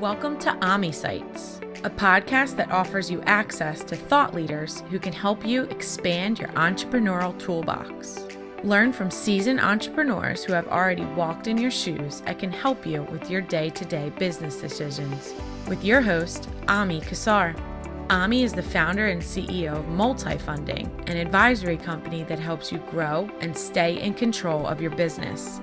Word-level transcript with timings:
Welcome 0.00 0.38
to 0.38 0.52
AmiSights, 0.62 1.58
a 1.84 1.90
podcast 1.90 2.56
that 2.56 2.70
offers 2.70 3.10
you 3.10 3.20
access 3.26 3.84
to 3.84 3.94
thought 3.94 4.34
leaders 4.34 4.82
who 4.88 4.98
can 4.98 5.12
help 5.12 5.44
you 5.44 5.64
expand 5.64 6.38
your 6.38 6.48
entrepreneurial 6.52 7.38
toolbox. 7.38 8.26
Learn 8.64 8.94
from 8.94 9.10
seasoned 9.10 9.60
entrepreneurs 9.60 10.42
who 10.42 10.54
have 10.54 10.66
already 10.68 11.04
walked 11.04 11.48
in 11.48 11.58
your 11.58 11.70
shoes 11.70 12.22
and 12.24 12.38
can 12.38 12.50
help 12.50 12.86
you 12.86 13.02
with 13.12 13.30
your 13.30 13.42
day 13.42 13.68
to 13.68 13.84
day 13.84 14.08
business 14.18 14.56
decisions. 14.56 15.34
With 15.68 15.84
your 15.84 16.00
host, 16.00 16.48
Ami 16.66 17.02
Kassar. 17.02 17.54
Ami 18.08 18.42
is 18.42 18.54
the 18.54 18.62
founder 18.62 19.08
and 19.08 19.20
CEO 19.20 19.76
of 19.76 19.84
Multifunding, 19.84 20.88
an 21.10 21.18
advisory 21.18 21.76
company 21.76 22.22
that 22.24 22.38
helps 22.38 22.72
you 22.72 22.78
grow 22.90 23.28
and 23.42 23.54
stay 23.54 24.00
in 24.00 24.14
control 24.14 24.66
of 24.66 24.80
your 24.80 24.92
business. 24.92 25.60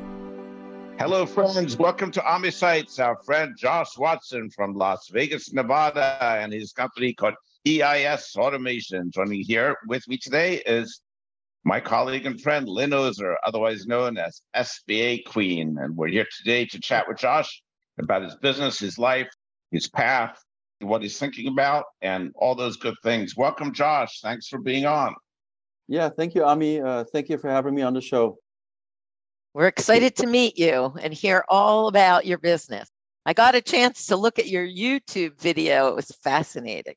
Hello, 0.99 1.27
friends. 1.27 1.77
Welcome 1.77 2.09
to 2.11 2.21
AmiSights. 2.21 2.99
Our 2.99 3.21
friend 3.23 3.55
Josh 3.55 3.95
Watson 3.99 4.49
from 4.49 4.73
Las 4.73 5.07
Vegas, 5.09 5.53
Nevada, 5.53 6.17
and 6.21 6.51
his 6.51 6.73
company 6.73 7.13
called 7.13 7.35
EIS 7.67 8.35
Automation. 8.35 9.11
Joining 9.11 9.41
here 9.41 9.77
with 9.87 10.07
me 10.07 10.17
today 10.17 10.55
is 10.65 11.01
my 11.63 11.79
colleague 11.79 12.25
and 12.25 12.41
friend 12.41 12.67
Lynn 12.67 12.93
Ozer, 12.93 13.37
otherwise 13.45 13.85
known 13.85 14.17
as 14.17 14.41
SBA 14.55 15.25
Queen. 15.25 15.77
And 15.79 15.95
we're 15.95 16.07
here 16.07 16.25
today 16.35 16.65
to 16.65 16.79
chat 16.79 17.07
with 17.07 17.19
Josh 17.19 17.61
about 17.99 18.23
his 18.23 18.35
business, 18.35 18.79
his 18.79 18.97
life, 18.97 19.29
his 19.69 19.87
path, 19.87 20.41
what 20.79 21.03
he's 21.03 21.19
thinking 21.19 21.47
about, 21.47 21.85
and 22.01 22.31
all 22.35 22.55
those 22.55 22.75
good 22.75 22.95
things. 23.03 23.37
Welcome, 23.37 23.71
Josh. 23.71 24.19
Thanks 24.21 24.47
for 24.47 24.57
being 24.57 24.87
on. 24.87 25.13
Yeah, 25.87 26.09
thank 26.09 26.33
you, 26.33 26.43
Ami. 26.43 26.81
Uh, 26.81 27.03
thank 27.13 27.29
you 27.29 27.37
for 27.37 27.51
having 27.51 27.75
me 27.75 27.83
on 27.83 27.93
the 27.93 28.01
show. 28.01 28.39
We're 29.57 29.65
excited 29.65 30.15
to 30.17 30.27
meet 30.27 30.59
you 30.59 30.93
and 31.01 31.11
hear 31.11 31.43
all 31.49 31.87
about 31.87 32.27
your 32.27 32.37
business. 32.37 32.87
I 33.25 33.33
got 33.33 33.55
a 33.55 33.61
chance 33.61 34.05
to 34.05 34.15
look 34.15 34.37
at 34.37 34.49
your 34.49 34.63
YouTube 34.63 35.35
video. 35.41 35.87
It 35.87 35.95
was 35.95 36.11
fascinating. 36.21 36.93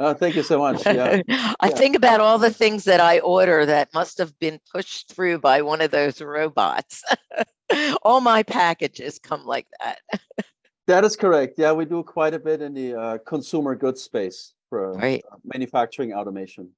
Oh, 0.00 0.12
thank 0.12 0.34
you 0.34 0.42
so 0.42 0.58
much. 0.58 0.84
Yeah. 0.84 1.22
I 1.28 1.68
yeah. 1.68 1.68
think 1.68 1.94
about 1.94 2.18
all 2.18 2.36
the 2.36 2.52
things 2.52 2.82
that 2.82 2.98
I 2.98 3.20
order 3.20 3.64
that 3.64 3.94
must 3.94 4.18
have 4.18 4.36
been 4.40 4.58
pushed 4.72 5.12
through 5.14 5.38
by 5.38 5.62
one 5.62 5.80
of 5.80 5.92
those 5.92 6.20
robots. 6.20 7.04
all 8.02 8.20
my 8.20 8.42
packages 8.42 9.20
come 9.20 9.46
like 9.46 9.68
that. 9.80 10.00
That 10.88 11.04
is 11.04 11.16
correct. 11.16 11.58
Yeah, 11.58 11.72
we 11.72 11.84
do 11.84 12.02
quite 12.02 12.32
a 12.32 12.38
bit 12.38 12.62
in 12.62 12.72
the 12.72 12.94
uh, 12.94 13.18
consumer 13.18 13.76
goods 13.76 14.02
space 14.02 14.54
for 14.70 14.94
right. 14.94 15.22
uh, 15.30 15.36
manufacturing 15.44 16.14
automation. 16.14 16.70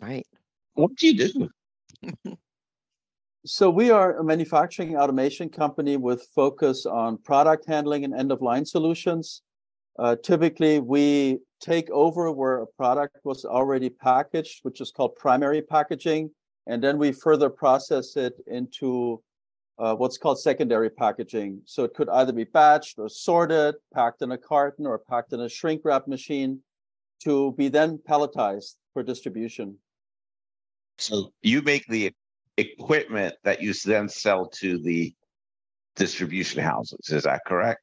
Right. 0.00 0.24
What 0.74 0.94
do 0.94 1.08
you 1.08 1.50
do? 2.22 2.38
So 3.46 3.70
we 3.70 3.90
are 3.90 4.18
a 4.18 4.24
manufacturing 4.24 4.96
automation 4.96 5.48
company 5.48 5.96
with 5.96 6.28
focus 6.34 6.84
on 6.84 7.16
product 7.18 7.66
handling 7.66 8.04
and 8.04 8.14
end 8.14 8.32
of 8.32 8.42
line 8.42 8.66
solutions. 8.66 9.42
Uh, 9.98 10.16
typically, 10.22 10.78
we 10.78 11.38
take 11.60 11.90
over 11.90 12.30
where 12.30 12.58
a 12.58 12.66
product 12.66 13.16
was 13.24 13.44
already 13.44 13.88
packaged, 13.88 14.60
which 14.62 14.80
is 14.80 14.90
called 14.90 15.16
primary 15.16 15.62
packaging, 15.62 16.30
and 16.66 16.82
then 16.82 16.98
we 16.98 17.12
further 17.12 17.50
process 17.50 18.16
it 18.16 18.34
into 18.46 19.22
uh, 19.78 19.94
what's 19.94 20.18
called 20.18 20.38
secondary 20.38 20.90
packaging. 20.90 21.60
So 21.64 21.84
it 21.84 21.94
could 21.94 22.10
either 22.10 22.32
be 22.32 22.44
batched 22.44 22.98
or 22.98 23.08
sorted, 23.08 23.74
packed 23.94 24.20
in 24.20 24.32
a 24.32 24.38
carton 24.38 24.86
or 24.86 24.98
packed 24.98 25.32
in 25.32 25.40
a 25.40 25.48
shrink 25.48 25.82
wrap 25.84 26.06
machine 26.06 26.60
to 27.24 27.52
be 27.52 27.68
then 27.68 27.98
palletized 27.98 28.74
for 28.92 29.02
distribution. 29.02 29.76
So 30.98 31.32
you 31.40 31.62
make 31.62 31.86
the 31.86 32.12
equipment 32.60 33.34
that 33.44 33.60
you 33.62 33.72
then 33.84 34.08
sell 34.08 34.46
to 34.46 34.78
the 34.78 35.14
distribution 35.96 36.62
houses. 36.62 37.10
Is 37.10 37.24
that 37.24 37.40
correct? 37.46 37.80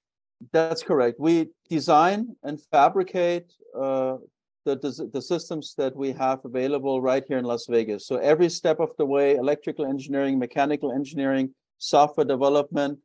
That's 0.51 0.83
correct. 0.83 1.19
We 1.19 1.49
design 1.69 2.35
and 2.43 2.61
fabricate 2.71 3.51
uh, 3.75 4.17
the, 4.65 5.09
the 5.13 5.21
systems 5.21 5.73
that 5.77 5.95
we 5.95 6.11
have 6.11 6.39
available 6.43 7.01
right 7.01 7.23
here 7.27 7.37
in 7.37 7.45
Las 7.45 7.65
Vegas. 7.69 8.05
So 8.05 8.17
every 8.17 8.49
step 8.49 8.79
of 8.79 8.91
the 8.97 9.05
way, 9.05 9.35
electrical 9.35 9.85
engineering, 9.85 10.37
mechanical 10.37 10.91
engineering, 10.91 11.53
software 11.77 12.25
development. 12.25 12.99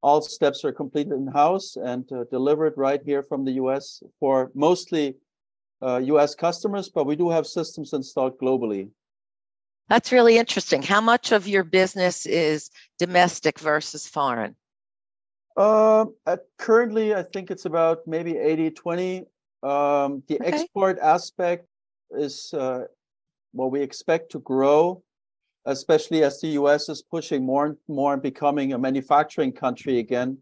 All 0.00 0.20
steps 0.22 0.64
are 0.64 0.72
completed 0.72 1.14
in 1.14 1.26
house 1.26 1.76
and 1.76 2.10
uh, 2.12 2.24
delivered 2.30 2.74
right 2.76 3.00
here 3.04 3.22
from 3.22 3.44
the 3.44 3.52
US 3.52 4.00
for 4.20 4.50
mostly 4.54 5.16
uh, 5.82 6.00
US 6.04 6.34
customers, 6.34 6.88
but 6.88 7.04
we 7.04 7.16
do 7.16 7.30
have 7.30 7.46
systems 7.46 7.92
installed 7.92 8.38
globally. 8.38 8.90
That's 9.88 10.12
really 10.12 10.36
interesting. 10.36 10.82
How 10.82 11.00
much 11.00 11.32
of 11.32 11.48
your 11.48 11.64
business 11.64 12.26
is 12.26 12.70
domestic 12.98 13.58
versus 13.58 14.06
foreign? 14.06 14.54
Uh, 15.56 16.06
currently, 16.58 17.14
I 17.14 17.22
think 17.22 17.50
it's 17.50 17.64
about 17.64 18.06
maybe 18.06 18.36
80 18.36 18.70
20. 18.70 19.18
Um, 19.62 20.22
the 20.28 20.36
okay. 20.36 20.44
export 20.44 20.98
aspect 21.00 21.66
is 22.10 22.54
uh, 22.54 22.84
what 23.52 23.72
we 23.72 23.82
expect 23.82 24.30
to 24.32 24.38
grow 24.40 25.02
especially 25.68 26.24
as 26.24 26.40
the 26.40 26.48
US 26.60 26.88
is 26.88 27.02
pushing 27.02 27.44
more 27.44 27.66
and 27.66 27.76
more 27.88 28.14
and 28.14 28.22
becoming 28.22 28.72
a 28.72 28.78
manufacturing 28.78 29.52
country 29.52 29.98
again, 29.98 30.38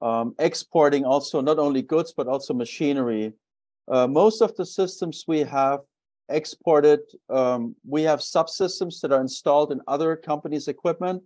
um, 0.00 0.34
exporting 0.38 1.04
also 1.04 1.40
not 1.40 1.58
only 1.58 1.82
goods, 1.82 2.14
but 2.16 2.28
also 2.28 2.54
machinery. 2.54 3.32
Uh, 3.88 4.06
most 4.06 4.40
of 4.40 4.54
the 4.56 4.64
systems 4.64 5.24
we 5.26 5.40
have 5.40 5.80
exported, 6.30 7.00
um, 7.28 7.76
we 7.86 8.02
have 8.02 8.20
subsystems 8.20 9.00
that 9.00 9.12
are 9.12 9.20
installed 9.20 9.72
in 9.72 9.80
other 9.86 10.16
companies' 10.16 10.68
equipment, 10.68 11.22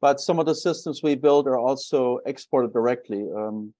but 0.00 0.20
some 0.20 0.38
of 0.38 0.46
the 0.46 0.54
systems 0.54 1.02
we 1.02 1.14
build 1.14 1.46
are 1.46 1.58
also 1.58 2.20
exported 2.26 2.72
directly. 2.72 3.26
Um, 3.36 3.74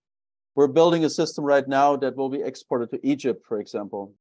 we're 0.55 0.67
building 0.67 1.05
a 1.05 1.11
system 1.11 1.45
right 1.45 1.67
now 1.67 1.97
that 1.97 2.17
will 2.17 2.29
be 2.29 2.43
exported 2.43 2.91
to 2.91 3.07
Egypt, 3.07 3.45
for 3.47 3.61
example. 3.61 4.13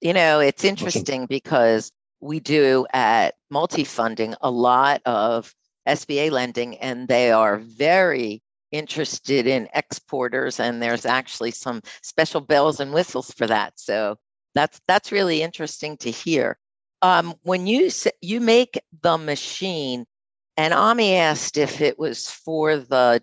You 0.00 0.12
know, 0.12 0.40
it's 0.40 0.64
interesting 0.64 1.26
because 1.26 1.92
we 2.20 2.40
do 2.40 2.86
at 2.92 3.34
MultiFunding 3.52 4.36
a 4.40 4.50
lot 4.50 5.02
of 5.06 5.54
SBA 5.86 6.30
lending, 6.30 6.76
and 6.78 7.08
they 7.08 7.30
are 7.30 7.58
very 7.58 8.42
interested 8.72 9.46
in 9.46 9.68
exporters, 9.74 10.58
and 10.58 10.82
there's 10.82 11.06
actually 11.06 11.52
some 11.52 11.82
special 12.02 12.40
bells 12.40 12.80
and 12.80 12.92
whistles 12.92 13.30
for 13.30 13.46
that. 13.46 13.78
So 13.78 14.16
that's 14.56 14.80
that's 14.88 15.12
really 15.12 15.42
interesting 15.42 15.96
to 15.98 16.10
hear. 16.10 16.58
Um, 17.02 17.34
when 17.42 17.66
you 17.66 17.90
you 18.20 18.40
make 18.40 18.80
the 19.02 19.18
machine, 19.18 20.06
and 20.56 20.74
Ami 20.74 21.16
asked 21.16 21.58
if 21.58 21.80
it 21.80 21.98
was 21.98 22.30
for 22.30 22.78
the 22.78 23.22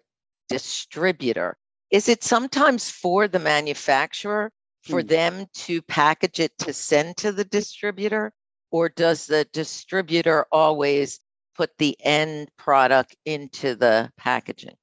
distributor. 0.49 1.57
Is 1.91 2.09
it 2.09 2.23
sometimes 2.23 2.89
for 2.89 3.27
the 3.27 3.39
manufacturer 3.39 4.51
for 4.81 5.01
hmm. 5.01 5.07
them 5.07 5.45
to 5.53 5.81
package 5.83 6.39
it 6.39 6.57
to 6.59 6.73
send 6.73 7.17
to 7.17 7.31
the 7.31 7.45
distributor? 7.45 8.33
or 8.73 8.89
does 8.89 9.27
the 9.27 9.45
distributor 9.53 10.47
always 10.51 11.19
put 11.55 11.69
the 11.77 11.95
end 12.03 12.49
product 12.57 13.15
into 13.23 13.75
the 13.75 14.11
packaging? 14.17 14.75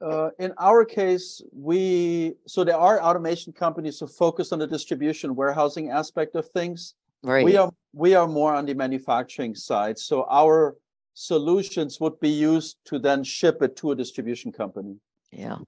Uh, 0.00 0.30
in 0.38 0.52
our 0.58 0.84
case, 0.84 1.42
we 1.52 2.34
so 2.46 2.64
there 2.64 2.76
are 2.76 3.00
automation 3.00 3.52
companies 3.52 4.00
who 4.00 4.06
focus 4.06 4.50
on 4.52 4.58
the 4.58 4.66
distribution 4.66 5.34
warehousing 5.34 5.90
aspect 5.90 6.34
of 6.36 6.48
things. 6.48 6.94
Right. 7.22 7.44
We 7.44 7.56
are 7.56 7.70
we 7.92 8.14
are 8.14 8.26
more 8.26 8.54
on 8.54 8.64
the 8.64 8.74
manufacturing 8.74 9.54
side. 9.54 9.98
So 9.98 10.26
our 10.30 10.76
solutions 11.12 12.00
would 12.00 12.18
be 12.20 12.30
used 12.30 12.78
to 12.86 12.98
then 12.98 13.24
ship 13.24 13.60
it 13.60 13.76
to 13.76 13.92
a 13.92 13.96
distribution 13.96 14.52
company. 14.52 14.96
Yeah. 15.30 15.58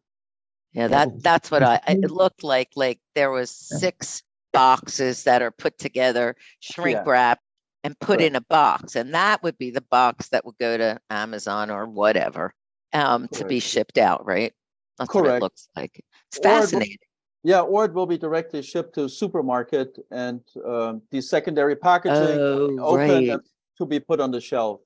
Yeah, 0.72 0.88
that 0.88 1.22
that's 1.22 1.50
what 1.50 1.62
I 1.62 1.81
it 1.87 2.10
looked 2.10 2.42
like. 2.42 2.71
Like 2.75 2.98
there 3.15 3.31
was 3.31 3.50
six 3.50 4.22
boxes 4.54 5.25
that 5.25 5.42
are 5.42 5.50
put 5.50 5.76
together, 5.76 6.34
shrink 6.60 6.97
yeah. 7.04 7.10
wrap, 7.10 7.41
and 7.84 7.98
put 7.98 8.21
right. 8.21 8.28
in 8.28 8.37
a 8.37 8.41
box. 8.41 8.97
And 8.97 9.12
that 9.12 9.42
would 9.42 9.59
be 9.59 9.71
the 9.71 9.82
box 9.82 10.28
that 10.31 10.47
would 10.47 10.56
go 10.59 10.78
to 10.78 10.98
Amazon 11.10 11.71
or 11.71 11.84
whatever 11.84 12.54
um, 12.92 13.28
to 13.28 13.44
be 13.44 13.60
shipped 13.60 13.98
out, 13.98 14.26
right? 14.26 14.53
That's 14.98 15.10
Correct. 15.10 15.26
what 15.26 15.36
it 15.36 15.42
looks 15.42 15.68
like. 15.77 16.04
It's 16.28 16.39
fascinating. 16.39 16.97
yeah, 17.42 17.60
or 17.60 17.84
it 17.84 17.92
will 17.92 18.06
be 18.06 18.18
directly 18.18 18.62
shipped 18.62 18.94
to 18.94 19.04
a 19.04 19.09
supermarket 19.09 19.98
and 20.10 20.41
um, 20.65 21.03
the 21.10 21.21
secondary 21.21 21.77
packaging 21.77 22.39
oh, 22.39 22.77
open 22.80 23.28
right. 23.28 23.41
to 23.78 23.86
be 23.86 24.00
put 24.00 24.21
on 24.21 24.30
the 24.30 24.41
shelf. 24.41 24.80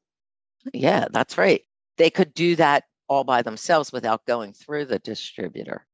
Yeah, 0.72 1.06
that's 1.10 1.38
right. 1.38 1.62
They 1.96 2.10
could 2.10 2.34
do 2.34 2.56
that 2.56 2.84
all 3.08 3.24
by 3.24 3.42
themselves 3.42 3.92
without 3.92 4.26
going 4.26 4.52
through 4.52 4.86
the 4.86 4.98
distributor. 4.98 5.86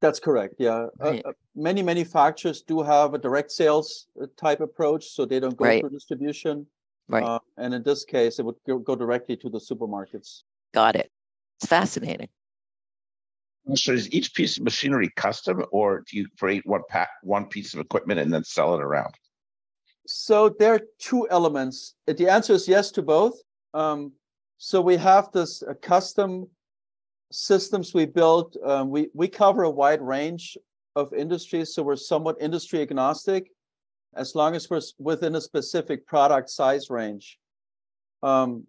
That's 0.00 0.20
correct. 0.20 0.54
Yeah. 0.58 0.86
Uh, 1.00 1.10
right. 1.10 1.22
Uh, 1.26 1.32
many 1.56 1.82
manufacturers 1.82 2.62
do 2.62 2.82
have 2.82 3.14
a 3.14 3.18
direct 3.18 3.50
sales 3.50 4.06
uh, 4.20 4.26
type 4.36 4.60
approach, 4.60 5.08
so 5.08 5.24
they 5.24 5.40
don't 5.40 5.56
go 5.56 5.64
right. 5.64 5.80
through 5.80 5.90
distribution. 5.90 6.66
Right. 7.08 7.24
Uh, 7.24 7.40
and 7.56 7.74
in 7.74 7.82
this 7.82 8.04
case, 8.04 8.38
it 8.38 8.44
would 8.44 8.56
go, 8.66 8.78
go, 8.78 8.94
directly 8.94 9.36
to 9.38 9.48
the 9.48 9.58
supermarkets. 9.58 10.42
Got 10.72 10.94
it. 10.94 11.10
It's 11.58 11.68
fascinating. 11.68 12.28
So 13.74 13.92
is 13.92 14.10
each 14.12 14.32
piece 14.32 14.56
of 14.56 14.62
machinery 14.62 15.10
custom, 15.16 15.64
or 15.72 16.04
do 16.08 16.16
you 16.16 16.26
create 16.38 16.64
one 16.64 16.82
pack, 16.88 17.10
one 17.22 17.46
piece 17.46 17.74
of 17.74 17.80
equipment, 17.80 18.20
and 18.20 18.32
then 18.32 18.44
sell 18.44 18.74
it 18.74 18.82
around? 18.82 19.14
So 20.06 20.48
there 20.48 20.74
are 20.74 20.80
two 20.98 21.28
elements. 21.30 21.94
The 22.06 22.28
answer 22.28 22.54
is 22.54 22.66
yes 22.66 22.90
to 22.92 23.02
both. 23.02 23.34
Um, 23.74 24.12
so 24.56 24.80
we 24.80 24.96
have 24.96 25.30
this 25.32 25.62
custom 25.82 26.48
systems 27.30 27.92
we 27.92 28.06
build, 28.06 28.56
um, 28.64 28.88
we 28.88 29.08
we 29.12 29.28
cover 29.28 29.64
a 29.64 29.70
wide 29.70 30.00
range 30.00 30.56
of 30.96 31.12
industries, 31.12 31.74
so 31.74 31.82
we're 31.82 31.96
somewhat 31.96 32.36
industry 32.40 32.80
agnostic, 32.80 33.50
as 34.16 34.34
long 34.34 34.56
as 34.56 34.70
we're 34.70 34.80
within 34.98 35.34
a 35.34 35.40
specific 35.40 36.06
product 36.06 36.48
size 36.48 36.88
range. 36.88 37.38
Um, 38.22 38.66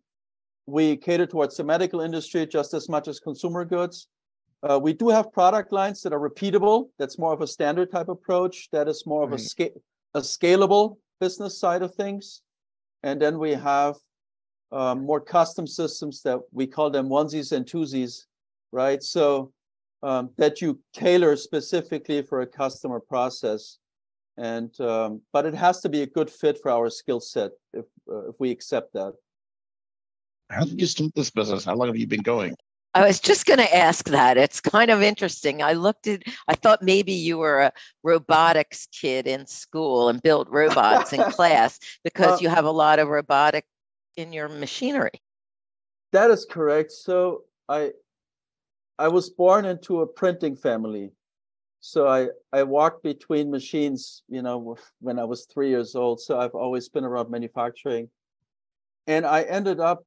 we 0.69 0.98
cater 0.98 1.25
towards 1.25 1.57
the 1.57 1.63
medical 1.63 2.01
industry 2.01 2.45
just 2.45 2.74
as 2.74 2.89
much 2.89 3.07
as 3.07 3.19
consumer 3.19 3.66
goods. 3.66 4.07
Uh, 4.62 4.80
we 4.81 4.94
do 4.94 5.10
have 5.10 5.31
product 5.31 5.71
lines 5.71 6.01
that 6.01 6.13
are 6.13 6.19
repeatable. 6.19 6.89
That's 6.98 7.18
more 7.18 7.33
of 7.33 7.42
a 7.42 7.48
standard 7.48 7.92
type 7.92 8.10
approach. 8.10 8.69
That 8.71 8.88
is 8.88 9.06
more 9.06 9.24
of 9.24 9.31
a, 9.31 9.38
sca- 9.38 9.71
a 10.13 10.19
scalable 10.19 10.98
business 11.19 11.57
side 11.57 11.81
of 11.81 11.95
things. 11.95 12.42
And 13.04 13.21
then 13.21 13.39
we 13.39 13.51
have 13.51 13.95
um, 14.71 15.06
more 15.06 15.21
custom 15.21 15.66
systems 15.66 16.21
that 16.24 16.39
we 16.51 16.68
call 16.68 16.89
them 16.89 17.07
onesies 17.07 17.51
and 17.54 17.66
twosies, 17.66 18.25
right? 18.71 19.01
So 19.01 19.54
um, 20.04 20.30
that 20.38 20.62
you 20.62 20.80
tailor 20.94 21.36
specifically 21.36 22.21
for 22.21 22.42
a 22.42 22.48
customer 22.48 23.00
process. 23.00 23.77
And 24.38 24.80
um, 24.80 25.21
but 25.33 25.45
it 25.45 25.54
has 25.54 25.81
to 25.81 25.89
be 25.89 26.01
a 26.01 26.07
good 26.07 26.30
fit 26.30 26.60
for 26.62 26.71
our 26.71 26.89
skill 26.89 27.19
set 27.19 27.51
if 27.74 27.86
uh, 28.10 28.30
if 28.30 28.36
we 28.39 28.51
accept 28.51 28.94
that. 28.94 29.13
How 30.50 30.66
did 30.66 30.80
you 30.80 30.88
start 30.88 31.13
this 31.16 31.30
business? 31.30 31.66
How 31.66 31.75
long 31.75 31.88
have 31.88 31.98
you 31.98 32.07
been 32.07 32.24
going? 32.24 32.56
I 32.96 33.06
was 33.06 33.19
just 33.19 33.46
going 33.46 33.60
to 33.60 33.75
ask 33.75 34.10
that. 34.10 34.38
It's 34.38 34.60
kind 34.60 34.90
of 34.90 35.04
interesting. 35.04 35.62
I 35.62 35.74
looked 35.74 36.07
at, 36.07 36.24
I 36.48 36.56
thought 36.56 36.81
maybe 36.81 37.13
you 37.13 37.38
were 37.38 37.60
a 37.62 37.74
robotics 38.04 38.88
kid 38.92 39.28
in 39.28 39.46
school 39.46 40.10
and 40.10 40.22
built 40.22 40.50
robots 40.50 41.13
in 41.13 41.19
class 41.31 41.80
because 42.04 42.34
uh, 42.34 42.38
you 42.42 42.50
have 42.50 42.66
a 42.66 42.72
lot 42.72 42.98
of 42.98 43.07
robotic 43.07 43.66
in 44.18 44.34
your 44.34 44.50
machinery. 44.50 45.22
That 46.13 46.31
is 46.31 46.48
correct. 46.50 46.92
So 46.92 47.44
I, 47.68 47.92
I 48.98 49.07
was 49.07 49.30
born 49.30 49.66
into 49.66 50.02
a 50.02 50.07
printing 50.07 50.56
family. 50.56 51.12
So 51.81 52.07
I, 52.07 52.30
I 52.52 52.63
walked 52.63 53.04
between 53.04 53.52
machines, 53.52 54.24
you 54.28 54.42
know, 54.42 54.78
when 55.00 55.19
I 55.19 55.25
was 55.25 55.45
three 55.45 55.69
years 55.69 55.95
old. 55.95 56.19
So 56.19 56.40
I've 56.40 56.56
always 56.56 56.90
been 56.90 57.06
around 57.06 57.30
manufacturing. 57.30 58.10
And 59.06 59.28
I 59.28 59.44
ended 59.44 59.80
up 59.80 60.04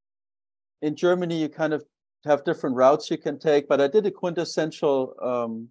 in 0.83 0.97
Germany, 0.97 1.41
you 1.41 1.49
kind 1.49 1.73
of 1.73 1.85
have 2.25 2.45
different 2.45 2.77
routes 2.77 3.11
you 3.11 3.19
can 3.19 3.39
take, 3.39 3.69
but 3.69 3.81
I 3.81 3.89
did 3.89 4.05
a 4.07 4.11
quintessential 4.11 5.15
um, 5.23 5.69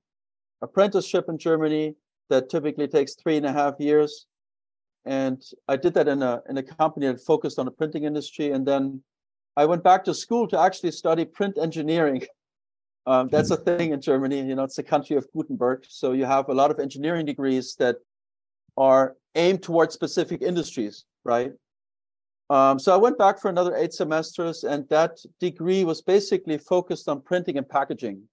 apprenticeship 0.62 1.26
in 1.30 1.38
Germany 1.38 1.96
that 2.30 2.50
typically 2.50 2.88
takes 2.88 3.16
three 3.16 3.38
and 3.38 3.46
a 3.46 3.52
half 3.52 3.76
years. 3.80 4.26
And 5.06 5.42
I 5.68 5.78
did 5.78 5.94
that 5.96 6.08
in 6.08 6.22
a 6.22 6.42
in 6.50 6.58
a 6.58 6.64
company 6.64 7.08
that 7.08 7.20
focused 7.20 7.60
on 7.60 7.66
the 7.66 7.72
printing 7.72 8.04
industry. 8.04 8.52
And 8.52 8.66
then 8.66 9.04
I 9.58 9.66
went 9.66 9.84
back 9.84 10.04
to 10.06 10.14
school 10.14 10.48
to 10.48 10.60
actually 10.60 10.92
study 10.92 11.26
print 11.26 11.58
engineering. 11.58 12.24
Um, 13.08 13.30
that's 13.30 13.50
a 13.50 13.58
thing 13.58 13.94
in 13.94 14.00
Germany. 14.00 14.42
You 14.42 14.54
know, 14.54 14.64
it's 14.64 14.76
the 14.76 14.84
country 14.84 15.16
of 15.16 15.26
Gutenberg. 15.34 15.86
So 15.90 16.12
you 16.12 16.26
have 16.26 16.50
a 16.50 16.54
lot 16.54 16.70
of 16.70 16.80
engineering 16.80 17.26
degrees 17.26 17.74
that 17.80 17.96
are 18.78 19.16
aimed 19.34 19.64
towards 19.64 19.96
specific 19.96 20.44
industries, 20.44 21.06
right? 21.24 21.52
Um, 22.52 22.80
so 22.80 22.94
I 22.94 22.98
went 22.98 23.18
back 23.18 23.40
for 23.40 23.48
another 23.48 23.78
eight 23.78 23.94
semesters, 23.94 24.66
and 24.66 24.88
that 24.90 25.20
degree 25.40 25.86
was 25.86 26.02
basically 26.02 26.58
focused 26.58 27.08
on 27.08 27.22
printing 27.22 27.58
and 27.58 27.68
packaging, 27.68 28.24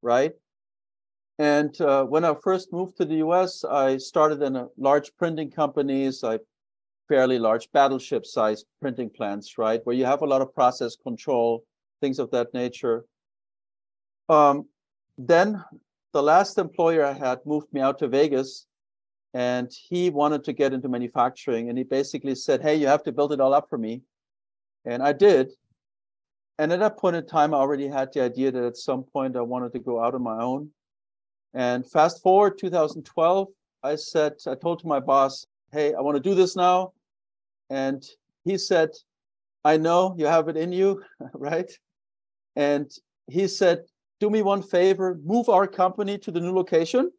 right? 0.00 0.32
And 1.38 1.78
uh, 1.82 2.04
when 2.04 2.24
I 2.24 2.34
first 2.42 2.72
moved 2.72 2.96
to 2.96 3.04
the 3.04 3.16
US, 3.16 3.64
I 3.64 3.98
started 3.98 4.40
in 4.40 4.56
a 4.56 4.68
large 4.78 5.14
printing 5.18 5.50
companies, 5.50 6.22
like 6.22 6.40
fairly 7.06 7.38
large 7.38 7.70
battleship 7.72 8.24
sized 8.24 8.64
printing 8.80 9.10
plants, 9.10 9.58
right? 9.58 9.82
Where 9.84 9.94
you 9.94 10.06
have 10.06 10.22
a 10.22 10.26
lot 10.26 10.40
of 10.40 10.54
process 10.54 10.96
control, 10.96 11.62
things 12.00 12.18
of 12.18 12.30
that 12.30 12.54
nature. 12.54 13.04
Um, 14.30 14.70
then 15.18 15.62
the 16.14 16.22
last 16.22 16.56
employer 16.56 17.04
I 17.04 17.12
had 17.12 17.44
moved 17.44 17.70
me 17.74 17.82
out 17.82 17.98
to 17.98 18.08
Vegas 18.08 18.66
and 19.34 19.70
he 19.72 20.10
wanted 20.10 20.44
to 20.44 20.52
get 20.52 20.72
into 20.72 20.88
manufacturing 20.88 21.68
and 21.68 21.76
he 21.76 21.84
basically 21.84 22.34
said 22.34 22.62
hey 22.62 22.74
you 22.74 22.86
have 22.86 23.02
to 23.02 23.12
build 23.12 23.32
it 23.32 23.40
all 23.40 23.54
up 23.54 23.68
for 23.68 23.78
me. 23.78 24.02
And 24.84 25.02
i 25.02 25.12
did. 25.12 25.52
And 26.58 26.72
at 26.72 26.80
that 26.80 26.96
point 26.96 27.16
in 27.16 27.26
time 27.26 27.52
i 27.52 27.58
already 27.58 27.88
had 27.88 28.12
the 28.12 28.22
idea 28.22 28.50
that 28.50 28.64
at 28.64 28.76
some 28.76 29.02
point 29.02 29.36
i 29.36 29.40
wanted 29.42 29.72
to 29.72 29.78
go 29.78 30.02
out 30.02 30.14
on 30.14 30.22
my 30.22 30.42
own. 30.42 30.70
And 31.54 31.88
fast 31.88 32.22
forward 32.22 32.58
2012 32.58 33.48
i 33.82 33.94
said 33.94 34.34
i 34.46 34.54
told 34.54 34.80
to 34.80 34.86
my 34.86 35.00
boss 35.00 35.46
hey 35.72 35.94
i 35.94 36.00
want 36.00 36.16
to 36.16 36.22
do 36.22 36.34
this 36.34 36.56
now. 36.56 36.92
And 37.68 38.02
he 38.44 38.56
said 38.56 38.90
i 39.64 39.76
know 39.76 40.14
you 40.18 40.26
have 40.26 40.48
it 40.48 40.56
in 40.56 40.72
you 40.72 41.02
right? 41.34 41.70
And 42.54 42.90
he 43.28 43.48
said 43.48 43.84
do 44.18 44.30
me 44.30 44.40
one 44.40 44.62
favor 44.62 45.18
move 45.24 45.48
our 45.50 45.66
company 45.66 46.16
to 46.16 46.30
the 46.30 46.40
new 46.40 46.54
location 46.54 47.10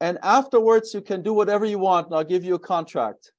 and 0.00 0.18
afterwards 0.22 0.94
you 0.94 1.00
can 1.00 1.22
do 1.22 1.32
whatever 1.32 1.64
you 1.64 1.78
want 1.78 2.06
and 2.06 2.16
i'll 2.16 2.24
give 2.24 2.44
you 2.44 2.54
a 2.54 2.58
contract. 2.58 3.32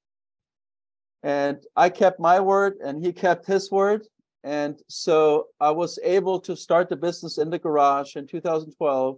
And 1.24 1.58
i 1.76 1.90
kept 1.90 2.20
my 2.20 2.40
word 2.40 2.78
and 2.84 3.04
he 3.04 3.12
kept 3.14 3.46
his 3.46 3.72
word. 3.72 4.08
And 4.44 4.80
so 4.88 5.48
i 5.60 5.70
was 5.70 6.00
able 6.04 6.40
to 6.42 6.56
start 6.56 6.90
the 6.90 6.96
business 6.96 7.38
in 7.38 7.50
the 7.50 7.60
garage 7.60 8.16
in 8.16 8.28
2012 8.28 9.18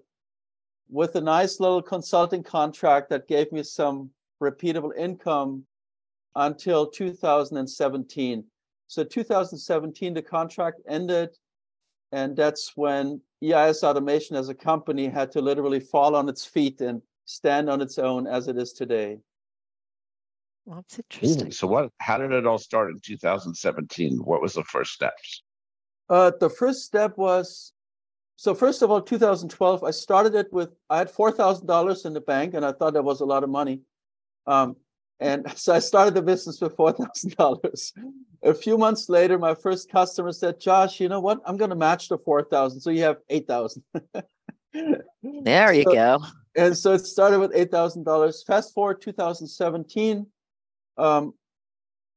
with 0.90 1.16
a 1.16 1.22
nice 1.22 1.60
little 1.60 1.82
consulting 1.82 2.44
contract 2.44 3.10
that 3.10 3.28
gave 3.28 3.52
me 3.52 3.64
some 3.64 4.10
repeatable 4.42 4.96
income 4.98 5.66
until 6.36 6.88
2017 6.88 8.44
so 8.88 9.04
2017 9.04 10.14
the 10.14 10.22
contract 10.22 10.82
ended 10.88 11.30
and 12.12 12.36
that's 12.36 12.74
when 12.76 13.22
EIS 13.44 13.84
automation 13.84 14.36
as 14.36 14.50
a 14.50 14.54
company 14.54 15.08
had 15.08 15.32
to 15.32 15.42
literally 15.42 15.80
fall 15.80 16.16
on 16.16 16.28
its 16.28 16.46
feet 16.46 16.82
and 16.82 17.02
stand 17.26 17.70
on 17.70 17.82
its 17.82 17.98
own 17.98 18.28
as 18.28 18.48
it 18.48 18.58
is 18.58 18.74
today. 18.74 19.20
Well, 20.66 20.78
that's 20.78 21.00
interesting. 21.00 21.52
So, 21.52 21.68
what? 21.68 21.90
How 22.00 22.18
did 22.18 22.32
it 22.32 22.46
all 22.46 22.58
start 22.58 22.92
in 22.92 23.00
2017? 23.04 24.18
What 24.18 24.42
was 24.42 24.54
the 24.54 24.64
first 24.64 24.94
steps? 24.94 25.44
Uh, 26.10 26.32
the 26.40 26.50
first 26.50 26.84
step 26.84 27.18
was 27.18 27.74
so. 28.38 28.54
First 28.54 28.82
of 28.82 28.90
all, 28.90 29.02
2012, 29.02 29.84
I 29.84 29.92
started 29.92 30.36
it 30.36 30.52
with 30.54 30.70
I 30.90 31.00
had 31.00 31.12
four 31.12 31.32
thousand 31.32 31.68
dollars 31.68 32.06
in 32.06 32.14
the 32.14 32.22
bank, 32.22 32.54
and 32.54 32.66
I 32.66 32.72
thought 32.72 32.94
that 32.94 33.04
was 33.04 33.20
a 33.20 33.26
lot 33.26 33.44
of 33.44 33.50
money. 33.50 33.82
Um, 34.48 34.78
and 35.20 35.52
so 35.58 35.74
I 35.74 35.80
started 35.80 36.14
the 36.14 36.22
business 36.22 36.62
with 36.62 36.76
four 36.78 36.94
thousand 36.94 37.36
dollars. 37.36 37.94
A 38.42 38.54
few 38.54 38.78
months 38.78 39.10
later, 39.10 39.38
my 39.38 39.56
first 39.56 39.92
customer 39.92 40.32
said, 40.32 40.62
"Josh, 40.62 41.02
you 41.02 41.10
know 41.10 41.20
what? 41.20 41.42
I'm 41.46 41.58
going 41.58 41.72
to 41.72 41.76
match 41.76 42.08
the 42.08 42.18
four 42.18 42.44
thousand, 42.44 42.80
so 42.80 42.90
you 42.90 43.04
have 43.04 43.18
eight 43.30 43.48
thousand. 43.48 43.84
there 45.24 45.74
you 45.74 45.84
so, 45.84 45.94
go 45.94 46.22
and 46.56 46.78
so 46.78 46.94
it 46.94 47.00
started 47.00 47.40
with 47.40 47.52
eight 47.54 47.72
thousand 47.72 48.04
dollars. 48.04 48.44
Fast 48.46 48.74
forward 48.74 49.02
2017, 49.02 50.26
um, 50.98 51.34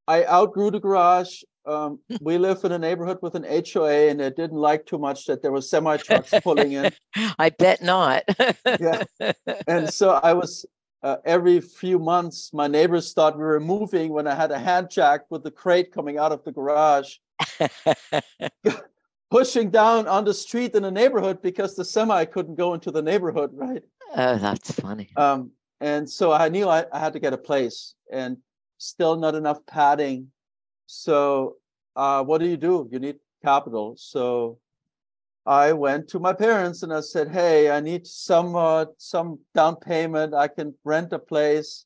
I 0.06 0.24
outgrew 0.24 0.70
the 0.70 0.80
garage. 0.80 1.42
Um, 1.64 1.98
we 2.20 2.38
live 2.38 2.64
in 2.64 2.70
a 2.70 2.78
neighborhood 2.78 3.18
with 3.22 3.34
an 3.34 3.44
HOA, 3.44 4.08
and 4.08 4.20
it 4.20 4.36
didn't 4.36 4.58
like 4.58 4.86
too 4.86 4.98
much 4.98 5.26
that 5.26 5.42
there 5.42 5.50
was 5.50 5.68
semi 5.68 5.96
trucks 5.96 6.32
pulling 6.42 6.72
in. 6.72 6.92
I 7.38 7.50
bet 7.50 7.82
not. 7.82 8.22
yeah, 8.80 9.02
and 9.66 9.92
so 9.92 10.10
I 10.10 10.34
was 10.34 10.64
uh, 11.02 11.16
every 11.24 11.60
few 11.60 11.98
months. 11.98 12.50
My 12.52 12.68
neighbors 12.68 13.12
thought 13.12 13.36
we 13.36 13.44
were 13.44 13.60
moving 13.60 14.12
when 14.12 14.26
I 14.26 14.34
had 14.34 14.52
a 14.52 14.58
hand 14.58 14.90
jack 14.90 15.22
with 15.30 15.42
the 15.42 15.50
crate 15.50 15.92
coming 15.92 16.18
out 16.18 16.32
of 16.32 16.44
the 16.44 16.52
garage. 16.52 17.16
pushing 19.30 19.70
down 19.70 20.06
on 20.06 20.24
the 20.24 20.34
street 20.34 20.74
in 20.74 20.82
the 20.82 20.90
neighborhood 20.90 21.42
because 21.42 21.74
the 21.74 21.84
semi 21.84 22.24
couldn't 22.24 22.56
go 22.56 22.74
into 22.74 22.90
the 22.90 23.02
neighborhood, 23.02 23.50
right? 23.52 23.82
Oh, 24.14 24.36
that's 24.36 24.72
funny. 24.72 25.10
Um, 25.16 25.50
and 25.80 26.08
so 26.08 26.32
I 26.32 26.48
knew 26.48 26.68
I, 26.68 26.84
I, 26.92 26.98
had 26.98 27.12
to 27.12 27.18
get 27.18 27.32
a 27.32 27.38
place 27.38 27.94
and 28.10 28.38
still 28.78 29.16
not 29.16 29.34
enough 29.34 29.58
padding. 29.66 30.28
So 30.86 31.56
uh, 31.96 32.22
what 32.24 32.38
do 32.38 32.46
you 32.46 32.56
do? 32.56 32.88
You 32.90 32.98
need 32.98 33.16
capital. 33.44 33.94
So 33.98 34.58
I 35.44 35.72
went 35.72 36.08
to 36.08 36.18
my 36.18 36.32
parents 36.32 36.82
and 36.82 36.92
I 36.92 37.00
said, 37.00 37.28
"Hey, 37.28 37.70
I 37.70 37.80
need 37.80 38.06
some 38.06 38.56
uh, 38.56 38.86
some 38.96 39.38
down 39.54 39.76
payment. 39.76 40.34
I 40.34 40.48
can 40.48 40.74
rent 40.84 41.12
a 41.12 41.18
place." 41.18 41.84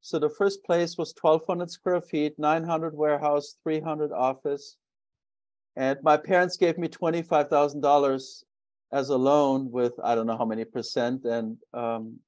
So 0.00 0.18
the 0.18 0.30
first 0.30 0.64
place 0.64 0.96
was 0.96 1.14
1,200 1.20 1.70
square 1.70 2.00
feet, 2.00 2.38
900 2.38 2.94
warehouse, 2.94 3.56
300 3.62 4.12
office, 4.12 4.76
and 5.78 5.96
my 6.02 6.16
parents 6.16 6.56
gave 6.56 6.76
me 6.76 6.88
twenty-five 6.88 7.48
thousand 7.48 7.80
dollars 7.82 8.44
as 8.92 9.10
a 9.10 9.16
loan 9.16 9.70
with 9.70 9.92
I 10.02 10.16
don't 10.16 10.26
know 10.26 10.36
how 10.36 10.44
many 10.44 10.64
percent, 10.64 11.24
and 11.24 11.56
um, 11.72 12.18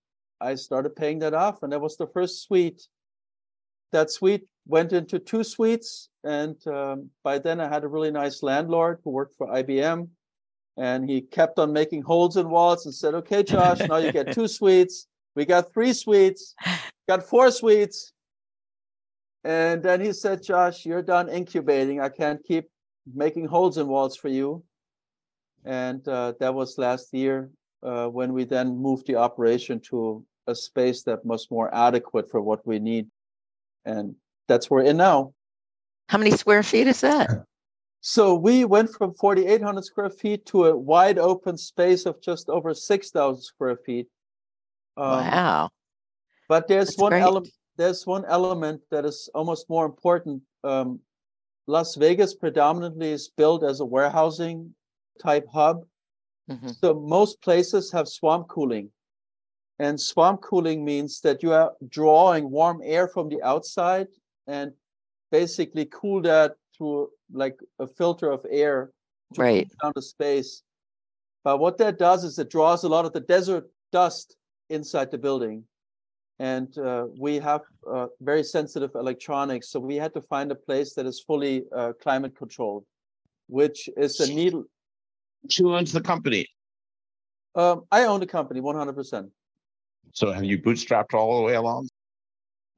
I 0.41 0.55
started 0.55 0.95
paying 0.95 1.19
that 1.19 1.35
off, 1.35 1.63
and 1.63 1.73
that 1.73 1.81
was 1.81 1.97
the 1.97 2.07
first 2.07 2.45
suite. 2.45 2.87
That 3.91 4.13
suite 4.13 4.47
went 4.69 4.93
into 4.93 5.19
two 5.19 5.43
suites, 5.43 6.11
and 6.23 6.57
um, 6.69 7.11
by 7.25 7.41
then 7.41 7.61
I 7.61 7.69
had 7.69 7.83
a 7.83 7.89
really 7.89 8.13
nice 8.13 8.41
landlord 8.45 9.01
who 9.03 9.11
worked 9.11 9.35
for 9.35 9.49
IBM, 9.49 10.09
and 10.77 11.11
he 11.11 11.21
kept 11.21 11.59
on 11.59 11.73
making 11.73 12.03
holes 12.03 12.37
in 12.37 12.49
walls 12.49 12.87
and 12.87 12.95
said, 12.95 13.15
"Okay, 13.15 13.43
Josh, 13.43 13.81
now 13.81 13.97
you 13.97 14.13
get 14.13 14.33
two 14.39 14.47
suites. 14.47 15.09
We 15.35 15.45
got 15.45 15.73
three 15.73 15.93
suites, 15.93 16.55
got 17.09 17.25
four 17.25 17.51
suites." 17.51 18.13
And 19.43 19.83
then 19.83 20.01
he 20.01 20.13
said, 20.13 20.45
"Josh, 20.45 20.87
you're 20.87 21.03
done 21.03 21.29
incubating. 21.29 22.01
I 22.01 22.11
can't 22.11 22.45
keep 22.45 22.69
making 23.07 23.47
holes 23.47 23.79
in 23.79 23.87
walls 23.89 24.17
for 24.17 24.29
you." 24.29 24.65
and 25.65 26.07
uh, 26.09 26.33
that 26.41 26.55
was 26.55 26.79
last 26.79 27.13
year 27.13 27.51
uh, 27.83 28.07
when 28.07 28.33
we 28.33 28.45
then 28.45 28.77
moved 28.77 29.07
the 29.07 29.17
operation 29.17 29.81
to 29.81 30.25
a 30.47 30.55
space 30.55 31.03
that 31.03 31.25
was 31.25 31.51
more 31.51 31.73
adequate 31.75 32.31
for 32.31 32.41
what 32.41 32.67
we 32.67 32.79
need, 32.79 33.07
and 33.85 34.15
that's 34.49 34.71
where 34.71 34.83
we're 34.83 34.91
in 34.91 34.97
now. 34.97 35.33
How 36.09 36.19
many 36.19 36.33
square 36.33 36.63
feet 36.63 36.87
is 36.87 37.01
that? 37.01 37.31
So 38.03 38.35
we 38.35 38.65
went 38.65 38.89
from 38.95 39.13
4,800 39.13 39.85
square 39.85 40.09
feet 40.09 40.47
to 40.47 40.69
a 40.69 40.75
wide 40.75 41.19
open 41.19 41.59
space 41.59 42.07
of 42.07 42.19
just 42.23 42.49
over 42.49 42.73
6,000 42.73 43.43
square 43.43 43.77
feet. 43.77 44.07
Um, 44.97 45.27
wow! 45.27 45.69
But 46.49 46.67
there's 46.67 46.89
That's 46.89 46.99
one 46.99 47.13
element. 47.13 47.53
There's 47.77 48.07
one 48.07 48.25
element 48.25 48.81
that 48.91 49.05
is 49.05 49.29
almost 49.35 49.69
more 49.69 49.85
important. 49.85 50.41
Um, 50.65 51.01
Las 51.71 51.95
Vegas 51.95 52.35
predominantly 52.35 53.11
is 53.13 53.29
built 53.29 53.63
as 53.63 53.79
a 53.79 53.85
warehousing 53.85 54.75
type 55.23 55.47
hub. 55.53 55.85
Mm-hmm. 56.51 56.71
So 56.81 56.95
most 56.95 57.41
places 57.43 57.93
have 57.93 58.09
swamp 58.09 58.49
cooling. 58.49 58.91
And 59.79 59.99
swamp 59.99 60.43
cooling 60.43 60.85
means 60.85 61.21
that 61.21 61.43
you 61.43 61.53
are 61.53 61.73
drawing 61.89 62.51
warm 62.51 62.81
air 62.85 63.07
from 63.07 63.29
the 63.29 63.41
outside 63.43 64.09
and 64.49 64.73
basically 65.31 65.87
cool 65.87 66.21
that 66.23 66.57
through 66.77 67.11
like 67.33 67.59
a 67.79 67.87
filter 67.87 68.31
of 68.31 68.45
air 68.51 68.91
to 69.35 69.41
right. 69.41 69.71
down 69.81 69.93
the 69.95 70.03
space. 70.03 70.63
But 71.45 71.61
what 71.61 71.79
that 71.79 71.99
does 71.99 72.25
is 72.25 72.39
it 72.39 72.51
draws 72.51 72.83
a 72.83 72.89
lot 72.89 73.05
of 73.05 73.13
the 73.13 73.21
desert 73.21 73.71
dust 73.93 74.37
inside 74.71 75.13
the 75.13 75.19
building. 75.19 75.65
And 76.41 76.77
uh, 76.79 77.09
we 77.19 77.37
have 77.37 77.61
uh, 77.87 78.07
very 78.23 78.43
sensitive 78.43 78.93
electronics, 78.95 79.69
so 79.71 79.79
we 79.79 79.97
had 79.97 80.15
to 80.15 80.23
find 80.23 80.51
a 80.51 80.55
place 80.55 80.95
that 80.95 81.05
is 81.05 81.21
fully 81.21 81.65
uh, 81.77 81.93
climate 82.03 82.35
controlled, 82.35 82.87
which 83.47 83.91
is 83.99 84.19
a 84.21 84.33
needle. 84.33 84.65
Who 85.59 85.75
owns 85.75 85.93
the 85.93 86.01
company? 86.01 86.47
Um, 87.55 87.83
I 87.93 88.07
own 88.07 88.21
the 88.21 88.27
company 88.27 88.63
100%. 88.63 89.31
So 90.15 90.33
have 90.33 90.45
you 90.45 90.59
bootstrapped 90.59 91.13
all 91.13 91.37
the 91.37 91.43
way 91.43 91.57
along? 91.57 91.91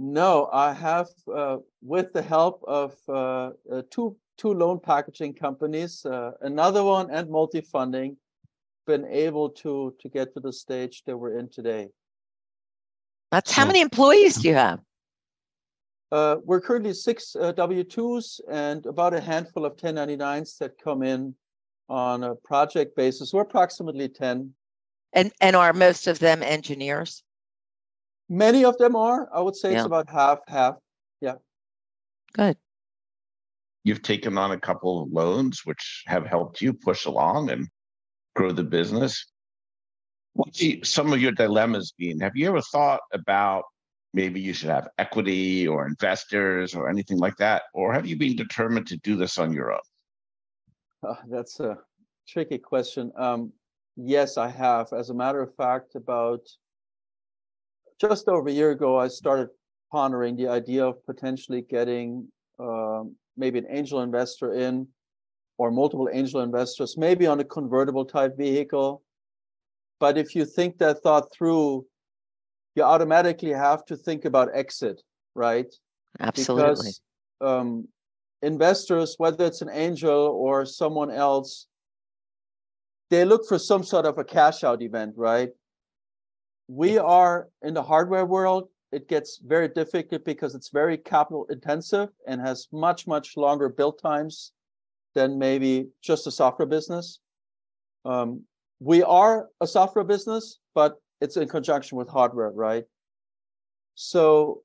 No, 0.00 0.48
I 0.52 0.72
have, 0.72 1.06
uh, 1.32 1.58
with 1.82 2.12
the 2.12 2.22
help 2.22 2.64
of 2.66 2.96
uh, 3.08 3.50
uh, 3.70 3.82
two 3.90 4.16
two 4.38 4.54
loan 4.54 4.80
packaging 4.80 5.34
companies, 5.34 6.04
uh, 6.04 6.32
another 6.40 6.82
one 6.82 7.10
and 7.12 7.28
MultiFunding, 7.28 8.16
been 8.88 9.04
able 9.06 9.50
to 9.50 9.94
to 10.00 10.08
get 10.08 10.34
to 10.34 10.40
the 10.40 10.52
stage 10.52 11.04
that 11.06 11.16
we're 11.16 11.38
in 11.38 11.48
today. 11.48 11.90
That's 13.32 13.50
how 13.50 13.64
many 13.64 13.80
employees 13.80 14.36
do 14.36 14.48
you 14.48 14.54
have? 14.54 14.78
Uh, 16.12 16.36
we're 16.44 16.60
currently 16.60 16.92
six 16.92 17.34
uh, 17.34 17.50
W-2s 17.52 18.42
and 18.50 18.84
about 18.84 19.14
a 19.14 19.20
handful 19.20 19.64
of 19.64 19.74
1099s 19.76 20.58
that 20.58 20.72
come 20.78 21.02
in 21.02 21.34
on 21.88 22.24
a 22.24 22.34
project 22.34 22.94
basis. 22.94 23.32
We're 23.32 23.40
approximately 23.40 24.10
10. 24.10 24.52
And 25.14 25.32
and 25.40 25.56
are 25.56 25.72
most 25.72 26.06
of 26.06 26.18
them 26.18 26.42
engineers? 26.42 27.22
Many 28.28 28.66
of 28.66 28.76
them 28.76 28.94
are. 28.96 29.28
I 29.34 29.40
would 29.40 29.56
say 29.56 29.72
yeah. 29.72 29.78
it's 29.78 29.86
about 29.86 30.10
half, 30.10 30.40
half. 30.46 30.74
Yeah. 31.22 31.36
Good. 32.34 32.58
You've 33.84 34.02
taken 34.02 34.36
on 34.36 34.52
a 34.52 34.60
couple 34.60 35.02
of 35.02 35.10
loans 35.10 35.62
which 35.64 36.04
have 36.06 36.26
helped 36.26 36.60
you 36.60 36.74
push 36.74 37.06
along 37.06 37.50
and 37.50 37.68
grow 38.36 38.52
the 38.52 38.62
business. 38.62 39.31
What's 40.34 40.62
some 40.88 41.12
of 41.12 41.20
your 41.20 41.32
dilemmas 41.32 41.92
been? 41.98 42.20
Have 42.20 42.32
you 42.34 42.48
ever 42.48 42.60
thought 42.60 43.00
about 43.12 43.64
maybe 44.14 44.40
you 44.40 44.52
should 44.52 44.70
have 44.70 44.88
equity 44.98 45.66
or 45.66 45.86
investors 45.86 46.74
or 46.74 46.88
anything 46.88 47.18
like 47.18 47.36
that? 47.36 47.64
Or 47.74 47.92
have 47.92 48.06
you 48.06 48.16
been 48.16 48.36
determined 48.36 48.86
to 48.88 48.96
do 48.98 49.16
this 49.16 49.38
on 49.38 49.52
your 49.52 49.72
own? 49.72 49.80
Uh, 51.06 51.14
that's 51.28 51.60
a 51.60 51.78
tricky 52.28 52.58
question. 52.58 53.12
Um, 53.16 53.52
yes, 53.96 54.38
I 54.38 54.48
have. 54.48 54.92
As 54.92 55.10
a 55.10 55.14
matter 55.14 55.42
of 55.42 55.54
fact, 55.56 55.96
about 55.96 56.40
just 58.00 58.28
over 58.28 58.48
a 58.48 58.52
year 58.52 58.70
ago, 58.70 58.98
I 58.98 59.08
started 59.08 59.48
pondering 59.90 60.36
the 60.36 60.48
idea 60.48 60.86
of 60.86 61.04
potentially 61.04 61.62
getting 61.62 62.26
um, 62.58 63.14
maybe 63.36 63.58
an 63.58 63.66
angel 63.68 64.00
investor 64.00 64.54
in 64.54 64.86
or 65.58 65.70
multiple 65.70 66.08
angel 66.12 66.40
investors, 66.40 66.96
maybe 66.96 67.26
on 67.26 67.40
a 67.40 67.44
convertible 67.44 68.04
type 68.04 68.36
vehicle. 68.36 69.02
But 70.02 70.18
if 70.18 70.34
you 70.34 70.44
think 70.44 70.78
that 70.78 71.02
thought 71.02 71.26
through, 71.32 71.86
you 72.74 72.82
automatically 72.82 73.52
have 73.52 73.84
to 73.86 73.96
think 73.96 74.24
about 74.24 74.48
exit, 74.52 75.00
right? 75.34 75.72
Absolutely. 76.18 76.72
Because 76.72 77.00
um, 77.40 77.86
investors, 78.42 79.14
whether 79.18 79.44
it's 79.44 79.62
an 79.62 79.70
angel 79.72 80.20
or 80.44 80.66
someone 80.66 81.12
else, 81.12 81.68
they 83.10 83.24
look 83.24 83.46
for 83.46 83.58
some 83.58 83.84
sort 83.84 84.06
of 84.06 84.18
a 84.18 84.24
cash 84.24 84.64
out 84.64 84.82
event, 84.82 85.14
right? 85.16 85.50
we 86.68 86.96
are 86.98 87.48
in 87.62 87.74
the 87.74 87.82
hardware 87.82 88.24
world 88.24 88.68
it 88.92 89.08
gets 89.08 89.40
very 89.44 89.68
difficult 89.68 90.24
because 90.24 90.54
it's 90.54 90.70
very 90.70 90.96
capital 90.96 91.46
intensive 91.50 92.08
and 92.26 92.40
has 92.40 92.68
much 92.72 93.06
much 93.06 93.36
longer 93.36 93.68
build 93.68 93.98
times 94.00 94.52
than 95.14 95.38
maybe 95.38 95.88
just 96.02 96.26
a 96.26 96.30
software 96.30 96.66
business 96.66 97.20
um, 98.04 98.42
we 98.82 99.02
are 99.02 99.48
a 99.60 99.66
software 99.66 100.04
business 100.04 100.58
but 100.74 100.96
it's 101.20 101.36
in 101.36 101.48
conjunction 101.48 101.96
with 101.98 102.08
hardware 102.08 102.50
right 102.50 102.84
so 103.94 104.62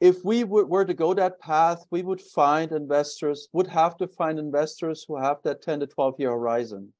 if 0.00 0.22
we 0.24 0.44
were 0.44 0.84
to 0.84 0.94
go 0.94 1.14
that 1.14 1.40
path 1.40 1.84
we 1.90 2.02
would 2.02 2.20
find 2.20 2.72
investors 2.72 3.48
would 3.52 3.66
have 3.66 3.96
to 3.96 4.06
find 4.06 4.38
investors 4.38 5.04
who 5.06 5.16
have 5.16 5.38
that 5.44 5.62
10 5.62 5.80
to 5.80 5.86
12 5.86 6.14
year 6.18 6.30
horizon 6.30 6.92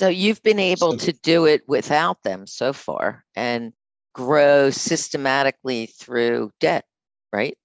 so 0.00 0.08
you've 0.08 0.42
been 0.42 0.58
able 0.58 0.96
to 0.96 1.12
do 1.12 1.46
it 1.46 1.62
without 1.68 2.22
them 2.24 2.46
so 2.46 2.72
far 2.72 3.24
and 3.36 3.72
grow 4.14 4.70
systematically 4.70 5.86
through 5.86 6.50
debt, 6.60 6.84
right? 7.32 7.56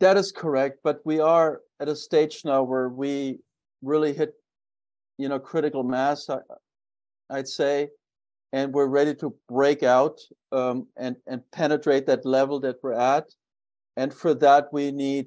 That 0.00 0.16
is 0.16 0.30
correct. 0.30 0.78
But 0.84 1.00
we 1.04 1.18
are 1.20 1.60
at 1.80 1.88
a 1.88 1.96
stage 1.96 2.42
now 2.44 2.62
where 2.62 2.88
we 2.88 3.38
really 3.82 4.12
hit, 4.12 4.34
you 5.18 5.28
know, 5.28 5.38
critical 5.38 5.82
mass, 5.82 6.30
I, 6.30 6.40
would 7.30 7.48
say, 7.48 7.90
and 8.52 8.72
we're 8.72 8.86
ready 8.86 9.14
to 9.16 9.34
break 9.48 9.82
out 9.82 10.20
um, 10.52 10.86
and, 10.96 11.16
and 11.26 11.42
penetrate 11.52 12.06
that 12.06 12.24
level 12.24 12.60
that 12.60 12.76
we're 12.82 12.94
at. 12.94 13.26
And 13.96 14.14
for 14.14 14.32
that, 14.34 14.72
we 14.72 14.90
need 14.92 15.26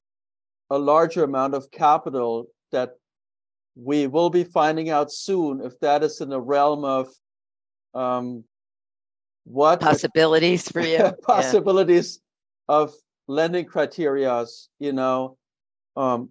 a 0.69 0.79
larger 0.79 1.23
amount 1.23 1.53
of 1.53 1.69
capital 1.71 2.47
that 2.71 2.95
we 3.75 4.07
will 4.07 4.29
be 4.29 4.43
finding 4.43 4.89
out 4.89 5.11
soon 5.11 5.61
if 5.61 5.79
that 5.81 6.03
is 6.03 6.21
in 6.21 6.29
the 6.29 6.39
realm 6.39 6.83
of 6.83 7.09
um, 7.93 8.43
what 9.43 9.79
possibilities 9.79 10.69
for 10.69 10.81
you 10.81 11.11
possibilities 11.23 12.19
yeah. 12.69 12.75
of 12.75 12.93
lending 13.27 13.65
criterias 13.65 14.67
you 14.79 14.93
know 14.93 15.37
um, 15.97 16.29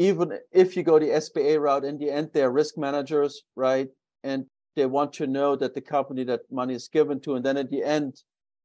even 0.00 0.32
if 0.50 0.76
you 0.76 0.82
go 0.82 0.98
the 0.98 1.06
SBA 1.06 1.60
route 1.60 1.84
in 1.84 1.98
the 1.98 2.10
end 2.10 2.30
they're 2.32 2.50
risk 2.50 2.78
managers 2.78 3.42
right 3.56 3.88
and 4.24 4.46
they 4.76 4.86
want 4.86 5.12
to 5.12 5.26
know 5.26 5.56
that 5.56 5.74
the 5.74 5.80
company 5.80 6.24
that 6.24 6.40
money 6.50 6.74
is 6.74 6.88
given 6.88 7.20
to 7.20 7.34
and 7.34 7.44
then 7.44 7.56
at 7.56 7.70
the 7.70 7.82
end 7.82 8.22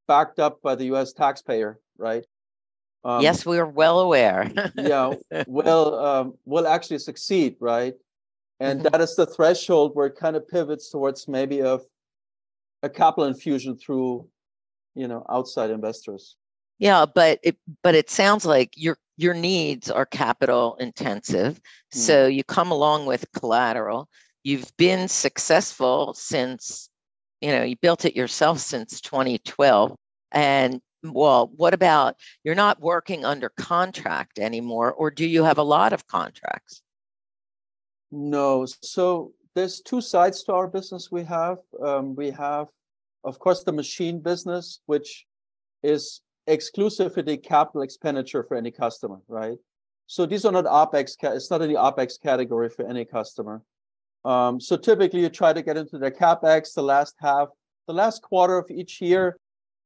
backed 0.08 0.39
up 0.39 0.62
by 0.62 0.75
the 0.75 0.86
us 0.86 1.13
taxpayer 1.13 1.80
right 1.98 2.25
um, 3.06 3.22
yes, 3.22 3.46
we 3.46 3.60
are 3.60 3.68
well 3.68 4.00
aware. 4.00 4.51
yeah, 4.75 5.13
will 5.46 6.00
um, 6.00 6.34
will 6.46 6.68
actually 6.68 6.98
succeed, 6.98 7.56
right? 7.60 7.94
And 8.60 8.80
mm-hmm. 8.80 8.89
that 8.89 9.00
is 9.00 9.15
the 9.15 9.27
threshold 9.27 9.92
where 9.94 10.08
it 10.08 10.15
kind 10.15 10.36
of 10.36 10.48
pivots 10.48 10.89
towards 10.89 11.27
maybe 11.27 11.62
of 11.62 11.84
a 12.82 12.89
capital 12.89 13.25
infusion 13.25 13.77
through, 13.77 14.27
you 14.96 15.08
know, 15.08 15.24
outside 15.30 15.70
investors. 15.70 16.36
Yeah, 16.80 17.06
but 17.06 17.39
it 17.44 17.58
but 17.84 17.94
it 17.94 18.10
sounds 18.10 18.44
like 18.44 18.74
your 18.75 18.98
your 19.18 19.34
needs 19.34 19.90
are 19.90 20.06
capital 20.06 20.76
intensive. 20.80 21.56
Mm. 21.56 21.98
So 21.98 22.28
you 22.28 22.44
come 22.44 22.72
along 22.72 23.06
with 23.06 23.26
collateral. 23.34 24.10
You've 24.44 24.72
been 24.78 25.08
successful 25.08 26.14
since, 26.14 26.90
you 27.42 27.52
know, 27.52 27.64
you 27.64 27.76
built 27.82 28.06
it 28.06 28.16
yourself 28.16 28.60
since 28.60 29.02
2012 29.02 29.96
and 30.32 30.82
well, 31.04 31.52
what 31.56 31.74
about 31.74 32.16
you're 32.44 32.56
not 32.56 32.82
working 32.82 33.26
under 33.26 33.50
contract 33.50 34.40
anymore, 34.40 34.92
or 34.92 35.12
do 35.12 35.26
you 35.26 35.44
have 35.44 35.60
a 35.60 35.64
lot 35.64 35.94
of 35.94 36.08
contracts? 36.08 36.82
No. 38.12 38.66
So 38.82 39.34
there's 39.54 39.82
two 39.82 40.02
sides 40.02 40.44
to 40.44 40.54
our 40.54 40.68
business 40.68 41.12
we 41.12 41.24
have. 41.24 41.60
Um, 41.84 42.16
we 42.16 42.32
have, 42.32 42.68
of 43.24 43.40
course, 43.40 43.64
the 43.64 43.72
machine 43.72 44.20
business, 44.20 44.80
which 44.86 45.26
is 45.84 46.22
exclusively 46.48 47.38
capital 47.38 47.82
expenditure 47.82 48.44
for 48.44 48.56
any 48.56 48.72
customer, 48.72 49.20
right? 49.28 49.58
So 50.08 50.25
these 50.25 50.46
are 50.46 50.52
not 50.52 50.66
OPEX, 50.66 51.16
it's 51.36 51.50
not 51.50 51.62
in 51.62 51.70
the 51.70 51.80
OPEX 51.80 52.22
category 52.22 52.70
for 52.70 52.88
any 52.88 53.06
customer. 53.06 53.64
Um, 54.24 54.60
so 54.60 54.78
typically 54.78 55.22
you 55.22 55.30
try 55.30 55.54
to 55.54 55.62
get 55.62 55.78
into 55.78 55.98
their 55.98 56.12
CapEx 56.12 56.74
the 56.74 56.84
last 56.84 57.16
half, 57.20 57.50
the 57.88 57.94
last 57.94 58.22
quarter 58.22 58.58
of 58.58 58.70
each 58.70 59.02
year, 59.02 59.38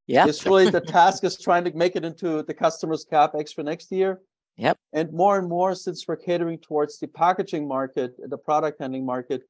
yeah. 0.09 0.25
It's 0.27 0.43
really 0.43 0.71
the 0.71 0.81
task 0.81 1.23
is 1.23 1.37
trying 1.37 1.65
to 1.65 1.71
make 1.75 1.95
it 1.95 2.03
into 2.03 2.41
the 2.41 2.53
customer's 2.53 3.05
capex 3.05 3.53
for 3.53 3.61
next 3.61 3.91
year. 3.91 4.19
Yep. 4.57 4.75
And 4.91 5.13
more 5.13 5.37
and 5.37 5.47
more, 5.47 5.75
since 5.75 6.07
we're 6.07 6.15
catering 6.15 6.57
towards 6.57 6.97
the 6.97 7.07
packaging 7.07 7.67
market, 7.67 8.15
the 8.17 8.37
product 8.37 8.79
handling 8.79 9.05
market, 9.05 9.43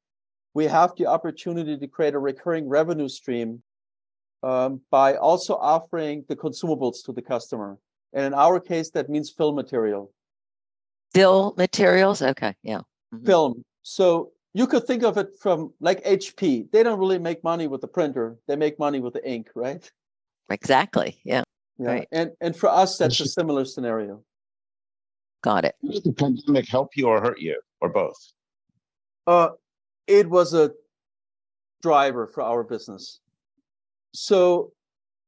we 0.53 0.65
have 0.65 0.91
the 0.97 1.05
opportunity 1.05 1.77
to 1.77 1.87
create 1.87 2.13
a 2.13 2.19
recurring 2.19 2.67
revenue 2.67 3.07
stream 3.07 3.63
um, 4.43 4.81
by 4.89 5.15
also 5.15 5.55
offering 5.55 6.25
the 6.27 6.35
consumables 6.35 7.03
to 7.05 7.13
the 7.13 7.21
customer. 7.21 7.77
And 8.13 8.25
in 8.25 8.33
our 8.33 8.59
case, 8.59 8.89
that 8.91 9.09
means 9.09 9.29
film 9.29 9.55
material. 9.55 10.11
Fill 11.13 11.53
materials? 11.57 12.21
Okay. 12.21 12.55
Yeah. 12.63 12.81
Mm-hmm. 13.13 13.25
Film. 13.25 13.65
So 13.81 14.31
you 14.53 14.67
could 14.67 14.85
think 14.85 15.03
of 15.03 15.17
it 15.17 15.29
from 15.39 15.73
like 15.79 16.03
HP. 16.03 16.71
They 16.71 16.83
don't 16.83 16.99
really 16.99 17.19
make 17.19 17.43
money 17.43 17.67
with 17.67 17.81
the 17.81 17.87
printer. 17.87 18.37
They 18.47 18.55
make 18.55 18.79
money 18.79 18.99
with 18.99 19.13
the 19.13 19.27
ink, 19.27 19.49
right? 19.55 19.89
Exactly. 20.49 21.19
Yeah. 21.23 21.43
Yeah. 21.77 21.87
Right. 21.87 22.07
And 22.11 22.31
and 22.41 22.55
for 22.55 22.69
us, 22.69 22.97
that's 22.97 23.19
a 23.19 23.25
similar 23.25 23.65
scenario. 23.65 24.23
Got 25.41 25.65
it. 25.65 25.75
Did 25.89 26.03
the 26.03 26.13
pandemic 26.13 26.67
help 26.67 26.97
you 26.97 27.07
or 27.07 27.21
hurt 27.21 27.39
you, 27.39 27.59
or 27.79 27.89
both? 27.89 28.17
Uh, 29.25 29.51
it 30.07 30.29
was 30.29 30.53
a 30.53 30.71
driver 31.81 32.27
for 32.27 32.43
our 32.43 32.63
business. 32.63 33.21
So 34.13 34.71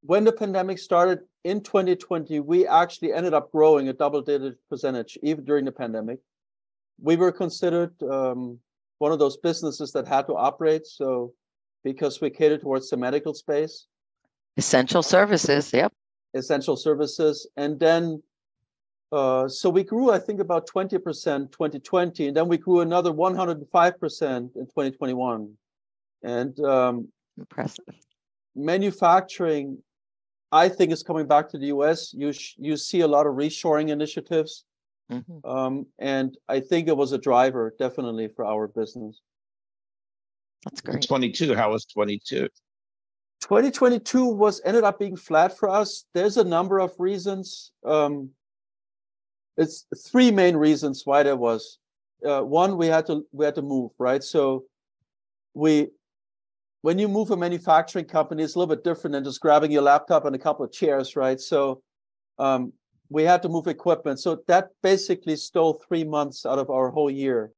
when 0.01 0.23
the 0.23 0.31
pandemic 0.31 0.79
started 0.79 1.19
in 1.43 1.61
2020, 1.61 2.39
we 2.39 2.67
actually 2.67 3.13
ended 3.13 3.33
up 3.33 3.51
growing 3.51 3.89
a 3.89 3.93
double-digit 3.93 4.57
percentage 4.69 5.17
even 5.21 5.45
during 5.45 5.65
the 5.65 5.71
pandemic. 5.71 6.19
We 7.01 7.15
were 7.15 7.31
considered 7.31 7.93
um, 8.03 8.59
one 8.99 9.11
of 9.11 9.19
those 9.19 9.37
businesses 9.37 9.91
that 9.93 10.07
had 10.07 10.27
to 10.27 10.35
operate. 10.35 10.85
So 10.85 11.33
because 11.83 12.21
we 12.21 12.29
catered 12.29 12.61
towards 12.61 12.89
the 12.89 12.97
medical 12.97 13.33
space, 13.33 13.87
essential 14.57 15.01
services, 15.01 15.73
yep, 15.73 15.91
essential 16.33 16.75
services, 16.75 17.47
and 17.57 17.79
then 17.79 18.21
uh, 19.11 19.47
so 19.47 19.69
we 19.69 19.83
grew, 19.83 20.11
I 20.11 20.19
think, 20.19 20.39
about 20.39 20.69
20% 20.69 21.51
2020, 21.51 22.27
and 22.27 22.37
then 22.37 22.47
we 22.47 22.57
grew 22.57 22.79
another 22.79 23.11
105% 23.11 24.37
in 24.55 24.65
2021. 24.65 25.53
And 26.23 26.59
um, 26.61 27.07
impressive. 27.37 27.83
Manufacturing, 28.55 29.77
I 30.51 30.69
think, 30.69 30.91
is 30.91 31.03
coming 31.03 31.27
back 31.27 31.49
to 31.49 31.57
the 31.57 31.67
US. 31.67 32.13
You 32.13 32.33
sh- 32.33 32.55
you 32.57 32.77
see 32.77 33.01
a 33.01 33.07
lot 33.07 33.27
of 33.27 33.35
reshoring 33.35 33.89
initiatives, 33.89 34.65
mm-hmm. 35.11 35.49
um, 35.49 35.85
and 35.99 36.37
I 36.49 36.59
think 36.59 36.87
it 36.87 36.97
was 36.97 37.11
a 37.11 37.17
driver 37.17 37.73
definitely 37.79 38.27
for 38.27 38.45
our 38.45 38.67
business. 38.67 39.21
That's 40.65 40.81
great. 40.81 41.01
22. 41.01 41.55
How 41.55 41.71
was 41.71 41.85
22? 41.85 42.47
2022 43.41 44.25
was 44.25 44.61
ended 44.63 44.83
up 44.83 44.99
being 44.99 45.15
flat 45.15 45.57
for 45.57 45.67
us. 45.67 46.05
There's 46.13 46.37
a 46.37 46.43
number 46.43 46.79
of 46.79 46.93
reasons. 46.99 47.71
Um, 47.83 48.29
it's 49.57 49.85
three 50.07 50.31
main 50.31 50.55
reasons 50.55 51.01
why 51.05 51.23
there 51.23 51.35
was. 51.35 51.79
Uh, 52.25 52.41
one, 52.41 52.77
we 52.77 52.87
had 52.87 53.07
to 53.07 53.25
we 53.31 53.45
had 53.45 53.55
to 53.55 53.61
move 53.61 53.91
right. 53.97 54.23
So 54.23 54.65
we 55.53 55.89
when 56.81 56.97
you 56.97 57.07
move 57.07 57.31
a 57.31 57.37
manufacturing 57.37 58.05
company, 58.05 58.43
it's 58.43 58.55
a 58.55 58.59
little 58.59 58.75
bit 58.75 58.83
different 58.83 59.13
than 59.13 59.23
just 59.23 59.39
grabbing 59.39 59.71
your 59.71 59.83
laptop 59.83 60.25
and 60.25 60.35
a 60.35 60.39
couple 60.39 60.65
of 60.65 60.71
chairs, 60.71 61.15
right? 61.15 61.39
So 61.39 61.81
um, 62.39 62.73
we 63.09 63.23
had 63.23 63.41
to 63.43 63.49
move 63.49 63.67
equipment. 63.67 64.19
So 64.19 64.39
that 64.47 64.69
basically 64.81 65.35
stole 65.35 65.81
three 65.87 66.03
months 66.03 66.45
out 66.45 66.59
of 66.59 66.69
our 66.69 66.89
whole 66.89 67.11
year. 67.11 67.51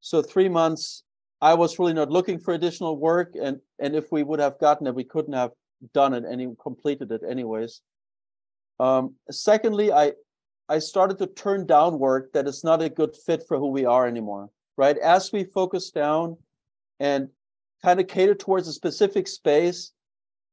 So 0.00 0.22
three 0.22 0.48
months, 0.48 1.02
I 1.40 1.54
was 1.54 1.78
really 1.78 1.92
not 1.92 2.10
looking 2.10 2.38
for 2.38 2.54
additional 2.54 2.96
work, 2.96 3.34
and 3.40 3.58
and 3.78 3.94
if 3.94 4.10
we 4.10 4.22
would 4.22 4.40
have 4.40 4.58
gotten 4.58 4.86
it, 4.86 4.94
we 4.94 5.04
couldn't 5.04 5.34
have 5.34 5.50
done 5.92 6.14
it 6.14 6.24
any 6.28 6.48
completed 6.60 7.12
it 7.12 7.20
anyways. 7.28 7.80
Um, 8.80 9.14
secondly, 9.30 9.92
I 9.92 10.12
I 10.68 10.78
started 10.78 11.18
to 11.18 11.26
turn 11.26 11.66
down 11.66 11.98
work 11.98 12.32
that 12.32 12.48
is 12.48 12.64
not 12.64 12.82
a 12.82 12.88
good 12.88 13.14
fit 13.14 13.44
for 13.46 13.58
who 13.58 13.68
we 13.68 13.84
are 13.84 14.06
anymore, 14.06 14.50
right? 14.76 14.98
As 14.98 15.32
we 15.32 15.44
focus 15.44 15.90
down 15.90 16.36
and 16.98 17.28
kind 17.82 18.00
of 18.00 18.06
cater 18.06 18.34
towards 18.34 18.68
a 18.68 18.72
specific 18.72 19.28
space, 19.28 19.92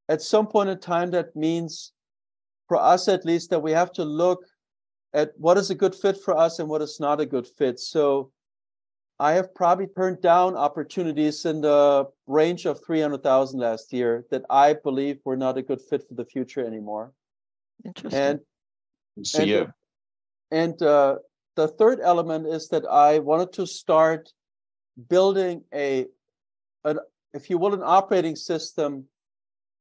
at 0.09 0.21
some 0.21 0.47
point 0.47 0.69
in 0.69 0.79
time, 0.79 1.11
that 1.11 1.35
means 1.35 1.93
for 2.67 2.77
us 2.77 3.07
at 3.07 3.25
least 3.25 3.49
that 3.49 3.61
we 3.61 3.71
have 3.71 3.91
to 3.93 4.03
look 4.03 4.43
at 5.13 5.31
what 5.37 5.57
is 5.57 5.69
a 5.69 5.75
good 5.75 5.95
fit 5.95 6.17
for 6.17 6.37
us 6.37 6.59
and 6.59 6.67
what 6.67 6.81
is 6.81 6.99
not 6.99 7.21
a 7.21 7.25
good 7.25 7.47
fit. 7.47 7.79
So 7.79 8.31
I 9.17 9.33
have 9.33 9.55
probably 9.55 9.87
turned 9.87 10.21
down 10.21 10.55
opportunities 10.55 11.45
in 11.45 11.61
the 11.61 12.07
range 12.27 12.65
of 12.65 12.83
300,000 12.85 13.59
last 13.59 13.93
year 13.93 14.25
that 14.29 14.43
I 14.49 14.73
believe 14.73 15.19
were 15.23 15.37
not 15.37 15.57
a 15.57 15.61
good 15.61 15.81
fit 15.81 16.05
for 16.07 16.15
the 16.15 16.25
future 16.25 16.65
anymore. 16.65 17.13
Interesting. 17.85 18.19
And, 18.19 18.39
See 19.25 19.39
and, 19.39 19.49
you. 19.49 19.73
And 20.51 20.81
uh, 20.81 21.15
the 21.55 21.69
third 21.69 21.99
element 22.03 22.47
is 22.47 22.67
that 22.69 22.85
I 22.85 23.19
wanted 23.19 23.53
to 23.53 23.65
start 23.65 24.29
building 25.09 25.63
a, 25.73 26.07
an, 26.83 26.99
if 27.35 27.49
you 27.49 27.57
will, 27.57 27.73
an 27.73 27.83
operating 27.83 28.35
system 28.35 29.05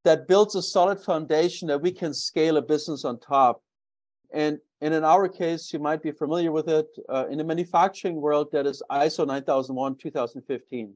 that 0.04 0.28
builds 0.28 0.54
a 0.54 0.62
solid 0.62 1.00
foundation 1.00 1.68
that 1.68 1.80
we 1.80 1.90
can 1.90 2.12
scale 2.12 2.56
a 2.56 2.62
business 2.62 3.04
on 3.04 3.18
top. 3.18 3.62
And, 4.32 4.58
and 4.80 4.92
in 4.92 5.04
our 5.04 5.28
case, 5.28 5.72
you 5.72 5.78
might 5.78 6.02
be 6.02 6.10
familiar 6.10 6.52
with 6.52 6.68
it. 6.68 6.86
Uh, 7.08 7.26
in 7.30 7.38
the 7.38 7.44
manufacturing 7.44 8.16
world, 8.16 8.48
that 8.52 8.66
is 8.66 8.82
ISO 8.90 9.26
9001 9.26 9.96
2015. 9.96 10.94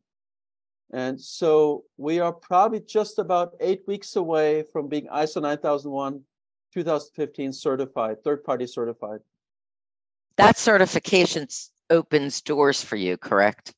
And 0.92 1.20
so 1.20 1.84
we 1.96 2.18
are 2.18 2.32
probably 2.32 2.80
just 2.80 3.18
about 3.18 3.52
eight 3.60 3.82
weeks 3.86 4.16
away 4.16 4.64
from 4.72 4.88
being 4.88 5.06
ISO 5.06 5.40
9001 5.40 6.22
2015 6.74 7.52
certified, 7.52 8.22
third 8.22 8.44
party 8.44 8.66
certified 8.66 9.20
that 10.38 10.56
certification 10.56 11.46
opens 11.90 12.40
doors 12.40 12.82
for 12.82 12.96
you, 12.96 13.16
correct? 13.18 13.74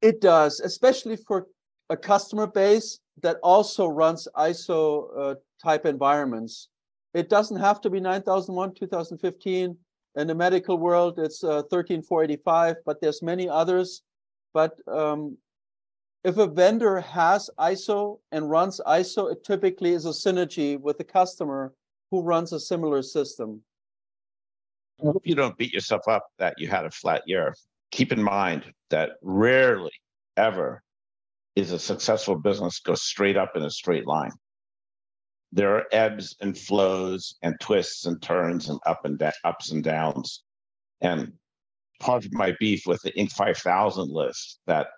It 0.00 0.20
does, 0.20 0.60
especially 0.60 1.16
for 1.16 1.46
a 1.90 1.96
customer 1.96 2.46
base 2.46 3.00
that 3.22 3.36
also 3.42 3.86
runs 3.86 4.26
ISO 4.36 5.08
uh, 5.16 5.34
type 5.62 5.86
environments. 5.86 6.68
It 7.12 7.28
doesn't 7.28 7.60
have 7.60 7.80
to 7.82 7.90
be 7.90 8.00
9001 8.00 8.74
2015. 8.74 9.76
In 10.16 10.26
the 10.26 10.34
medical 10.34 10.78
world, 10.78 11.18
it's 11.18 11.42
uh, 11.42 11.62
13485, 11.70 12.76
but 12.86 13.00
there's 13.00 13.22
many 13.22 13.48
others. 13.48 14.02
But 14.52 14.78
um, 14.86 15.36
if 16.22 16.38
a 16.38 16.46
vendor 16.46 17.00
has 17.00 17.50
ISO 17.58 18.20
and 18.32 18.48
runs 18.48 18.80
ISO, 18.86 19.30
it 19.32 19.44
typically 19.44 19.92
is 19.92 20.06
a 20.06 20.10
synergy 20.10 20.80
with 20.80 20.98
the 20.98 21.04
customer 21.04 21.72
who 22.10 22.22
runs 22.22 22.52
a 22.52 22.60
similar 22.60 23.02
system. 23.02 23.60
I 25.00 25.06
hope 25.06 25.22
you 25.26 25.34
don't 25.34 25.58
beat 25.58 25.72
yourself 25.72 26.06
up 26.06 26.28
that 26.38 26.54
you 26.58 26.68
had 26.68 26.84
a 26.84 26.90
flat 26.90 27.22
year. 27.26 27.54
Keep 27.90 28.12
in 28.12 28.22
mind 28.22 28.72
that 28.90 29.12
rarely 29.20 29.92
ever 30.36 30.82
is 31.56 31.72
a 31.72 31.78
successful 31.78 32.36
business 32.36 32.80
go 32.80 32.94
straight 32.94 33.36
up 33.36 33.56
in 33.56 33.62
a 33.62 33.70
straight 33.70 34.06
line. 34.06 34.32
There 35.52 35.76
are 35.76 35.86
ebbs 35.92 36.36
and 36.40 36.58
flows 36.58 37.36
and 37.42 37.58
twists 37.60 38.06
and 38.06 38.20
turns 38.20 38.68
and 38.68 38.80
up 38.86 39.04
and 39.04 39.18
da- 39.18 39.30
ups 39.44 39.70
and 39.70 39.84
downs. 39.84 40.42
And 41.00 41.32
part 42.00 42.24
of 42.24 42.32
my 42.32 42.54
beef 42.58 42.86
with 42.86 43.00
the 43.02 43.12
Inc. 43.12 43.32
5000 43.32 44.10
list 44.10 44.58
that 44.66 44.88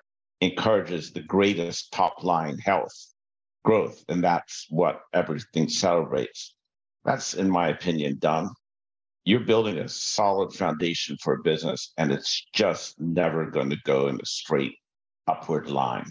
encourages 0.41 1.13
the 1.13 1.23
greatest 1.23 1.93
top 1.93 2.25
line 2.25 2.59
health 2.59 2.95
growth, 3.65 4.05
and 4.09 4.23
that's 4.25 4.67
what 4.71 5.01
everything 5.13 5.69
celebrates. 5.69 6.55
That's, 7.05 7.35
in 7.35 7.51
my 7.51 7.69
opinion, 7.69 8.19
done. 8.19 8.51
you're 9.25 9.41
building 9.41 9.79
a 9.79 9.89
solid 9.89 10.53
foundation 10.55 11.17
for 11.23 11.35
a 11.35 11.43
business 11.43 11.93
and 11.99 12.13
it's 12.13 12.47
just 12.55 12.99
never 13.01 13.51
going 13.51 13.71
to 13.71 13.77
go 13.85 14.09
in 14.09 14.17
a 14.21 14.25
straight 14.27 14.77
upward 15.27 15.69
line. 15.69 16.07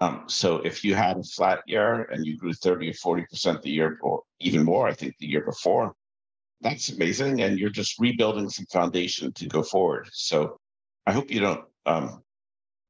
Um, 0.00 0.24
so 0.26 0.56
if 0.56 0.84
you 0.84 0.94
had 0.94 1.18
a 1.18 1.22
flat 1.22 1.60
year 1.66 2.02
and 2.04 2.26
you 2.26 2.36
grew 2.36 2.52
30 2.52 2.90
or 2.90 2.92
40% 2.92 3.62
the 3.62 3.70
year 3.70 3.98
or 4.02 4.22
even 4.40 4.64
more, 4.64 4.88
I 4.88 4.92
think 4.92 5.16
the 5.18 5.26
year 5.26 5.44
before, 5.44 5.94
that's 6.60 6.90
amazing. 6.90 7.42
And 7.42 7.58
you're 7.58 7.70
just 7.70 7.98
rebuilding 7.98 8.50
some 8.50 8.66
foundation 8.66 9.32
to 9.34 9.46
go 9.46 9.62
forward. 9.62 10.08
So 10.12 10.58
I 11.06 11.12
hope 11.12 11.30
you 11.30 11.40
don't, 11.40 11.64
um, 11.86 12.22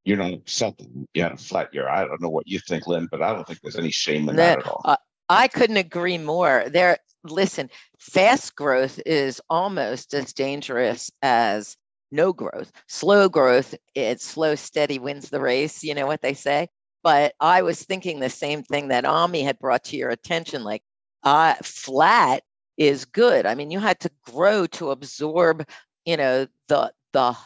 you're 0.03 0.17
not 0.17 0.33
upset 0.33 0.77
that 0.77 0.87
you 1.13 1.23
had 1.23 1.33
a 1.33 1.37
flat 1.37 1.73
year. 1.73 1.89
I 1.89 2.05
don't 2.05 2.21
know 2.21 2.29
what 2.29 2.47
you 2.47 2.59
think, 2.59 2.87
Lynn, 2.87 3.07
but 3.11 3.21
I 3.21 3.33
don't 3.33 3.45
think 3.45 3.59
there's 3.61 3.75
any 3.75 3.91
shame 3.91 4.29
in 4.29 4.35
that 4.35 4.59
at 4.59 4.67
all. 4.67 4.81
Uh, 4.85 4.97
I 5.29 5.47
couldn't 5.47 5.77
agree 5.77 6.17
more. 6.17 6.65
There, 6.67 6.97
listen, 7.23 7.69
fast 7.99 8.55
growth 8.55 8.99
is 9.05 9.41
almost 9.49 10.13
as 10.13 10.33
dangerous 10.33 11.09
as 11.21 11.75
no 12.11 12.33
growth. 12.33 12.71
Slow 12.87 13.27
growth, 13.29 13.73
it's 13.95 14.25
slow, 14.25 14.55
steady 14.55 14.99
wins 14.99 15.29
the 15.29 15.41
race. 15.41 15.83
You 15.83 15.95
know 15.95 16.05
what 16.05 16.21
they 16.21 16.33
say? 16.33 16.67
But 17.05 17.35
I 17.39 17.61
was 17.61 17.81
thinking 17.83 18.19
the 18.19 18.29
same 18.29 18.63
thing 18.63 18.89
that 18.89 19.05
Ami 19.05 19.43
had 19.43 19.59
brought 19.59 19.85
to 19.85 19.97
your 19.97 20.09
attention 20.09 20.65
like, 20.65 20.83
uh, 21.23 21.55
flat 21.63 22.43
is 22.77 23.05
good. 23.05 23.45
I 23.45 23.55
mean, 23.55 23.71
you 23.71 23.79
had 23.79 24.01
to 24.01 24.11
grow 24.23 24.67
to 24.67 24.91
absorb, 24.91 25.65
you 26.05 26.17
know, 26.17 26.47
the, 26.67 26.91
the, 27.13 27.37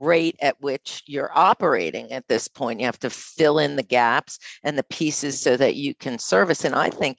rate 0.00 0.36
at 0.42 0.60
which 0.60 1.04
you're 1.06 1.30
operating 1.32 2.10
at 2.10 2.26
this 2.26 2.48
point. 2.48 2.80
You 2.80 2.86
have 2.86 2.98
to 2.98 3.10
fill 3.10 3.60
in 3.60 3.76
the 3.76 3.84
gaps 3.84 4.36
and 4.64 4.76
the 4.76 4.82
pieces 4.82 5.40
so 5.40 5.56
that 5.56 5.76
you 5.76 5.94
can 5.94 6.18
service. 6.18 6.64
And 6.64 6.74
I 6.74 6.90
think 6.90 7.18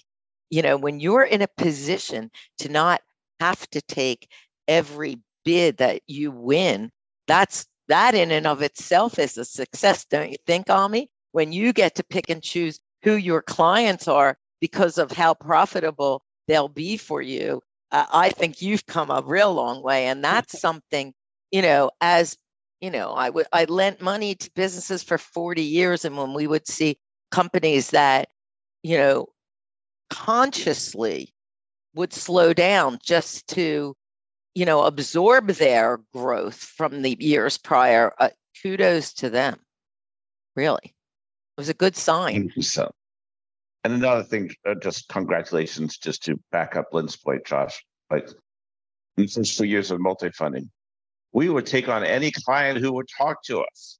you 0.54 0.62
know, 0.62 0.78
when 0.78 1.00
you're 1.00 1.24
in 1.24 1.42
a 1.42 1.48
position 1.48 2.30
to 2.60 2.70
not 2.70 3.02
have 3.40 3.68
to 3.72 3.82
take 3.82 4.30
every 4.68 5.18
bid 5.44 5.78
that 5.78 6.04
you 6.06 6.30
win, 6.30 6.92
that's 7.28 7.66
that 7.88 8.14
in 8.14 8.30
and 8.30 8.46
of 8.46 8.62
itself 8.62 9.18
is 9.18 9.36
a 9.36 9.46
success, 9.46 10.06
don't 10.06 10.30
you 10.30 10.38
think, 10.46 10.70
Ami? 10.70 11.10
When 11.34 11.52
you 11.52 11.74
get 11.74 11.96
to 11.96 12.04
pick 12.04 12.30
and 12.30 12.42
choose 12.42 12.80
who 13.04 13.16
your 13.16 13.42
clients 13.42 14.08
are 14.08 14.38
because 14.62 14.98
of 14.98 15.12
how 15.12 15.34
profitable 15.34 16.24
they'll 16.48 16.70
be 16.70 16.96
for 16.96 17.22
you, 17.22 17.62
uh, 17.92 18.06
I 18.12 18.30
think 18.30 18.62
you've 18.62 18.86
come 18.86 19.12
a 19.12 19.22
real 19.22 19.54
long 19.54 19.84
way. 19.84 20.08
And 20.08 20.24
that's 20.24 20.60
something, 20.62 21.14
you 21.52 21.62
know, 21.62 21.92
as 22.02 22.38
you 22.80 22.92
know, 22.92 23.12
I 23.12 23.30
would 23.30 23.48
I 23.54 23.66
lent 23.66 24.02
money 24.02 24.36
to 24.36 24.52
businesses 24.56 25.04
for 25.04 25.18
40 25.18 25.62
years. 25.62 26.06
And 26.06 26.18
when 26.18 26.34
we 26.34 26.48
would 26.48 26.68
see 26.68 26.98
companies 27.32 27.92
that, 27.92 28.30
you 28.84 28.98
know, 28.98 29.28
consciously 30.10 31.34
would 31.96 32.14
slow 32.14 32.54
down 32.54 33.00
just 33.04 33.48
to 33.48 33.96
you 34.56 34.66
know 34.66 34.84
absorb 34.84 35.48
their 35.48 36.00
growth 36.14 36.56
from 36.56 37.02
the 37.02 37.18
years 37.20 37.58
prior 37.58 38.14
uh, 38.20 38.30
kudos 38.62 39.14
to 39.14 39.30
them 39.30 39.60
really 40.56 40.94
was 41.58 41.70
a 41.70 41.74
good 41.74 41.96
sign. 41.96 42.52
So 42.62 42.92
and 43.84 43.94
another 43.94 44.24
thing 44.24 44.52
uh, 44.68 44.76
just 44.76 45.08
congratulations 45.10 45.98
just 45.98 46.24
to 46.24 46.40
back 46.52 46.76
up 46.76 46.88
lynn's 46.94 47.16
point 47.16 47.46
josh 47.46 47.84
like 48.10 48.28
in 49.18 49.24
the 49.24 49.28
first 49.28 49.58
two 49.58 49.66
years 49.66 49.92
of 49.92 50.00
MultiFunding 50.00 50.70
we 51.34 51.50
would 51.50 51.66
take 51.66 51.90
on 51.90 52.04
any 52.04 52.32
client 52.32 52.80
who 52.80 52.94
would 52.94 53.08
talk 53.18 53.44
to 53.44 53.62
us 53.62 54.00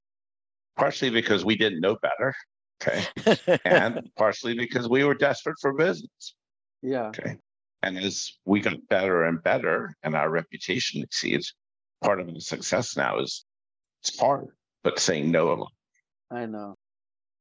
partially 0.76 1.10
because 1.10 1.44
we 1.44 1.56
didn't 1.56 1.80
know 1.80 1.96
better 2.02 2.34
okay? 2.82 3.58
And 3.64 4.10
partially 4.16 4.54
because 4.54 4.88
we 4.88 5.04
were 5.04 5.14
desperate 5.14 5.56
for 5.60 5.72
business 5.72 6.34
yeah. 6.82 7.08
okay? 7.08 7.36
And 7.82 7.98
as 7.98 8.32
we 8.44 8.60
got 8.60 8.76
better 8.88 9.24
and 9.24 9.42
better 9.42 9.94
and 10.02 10.14
our 10.14 10.30
reputation 10.30 11.02
exceeds, 11.02 11.54
part 12.02 12.20
of 12.20 12.32
the 12.32 12.40
success 12.40 12.96
now 12.96 13.18
is 13.18 13.44
it's 14.02 14.18
hard, 14.18 14.48
but 14.82 14.98
saying 14.98 15.30
no 15.30 15.52
a 15.52 15.54
lot. 15.54 15.72
I 16.30 16.46
know. 16.46 16.76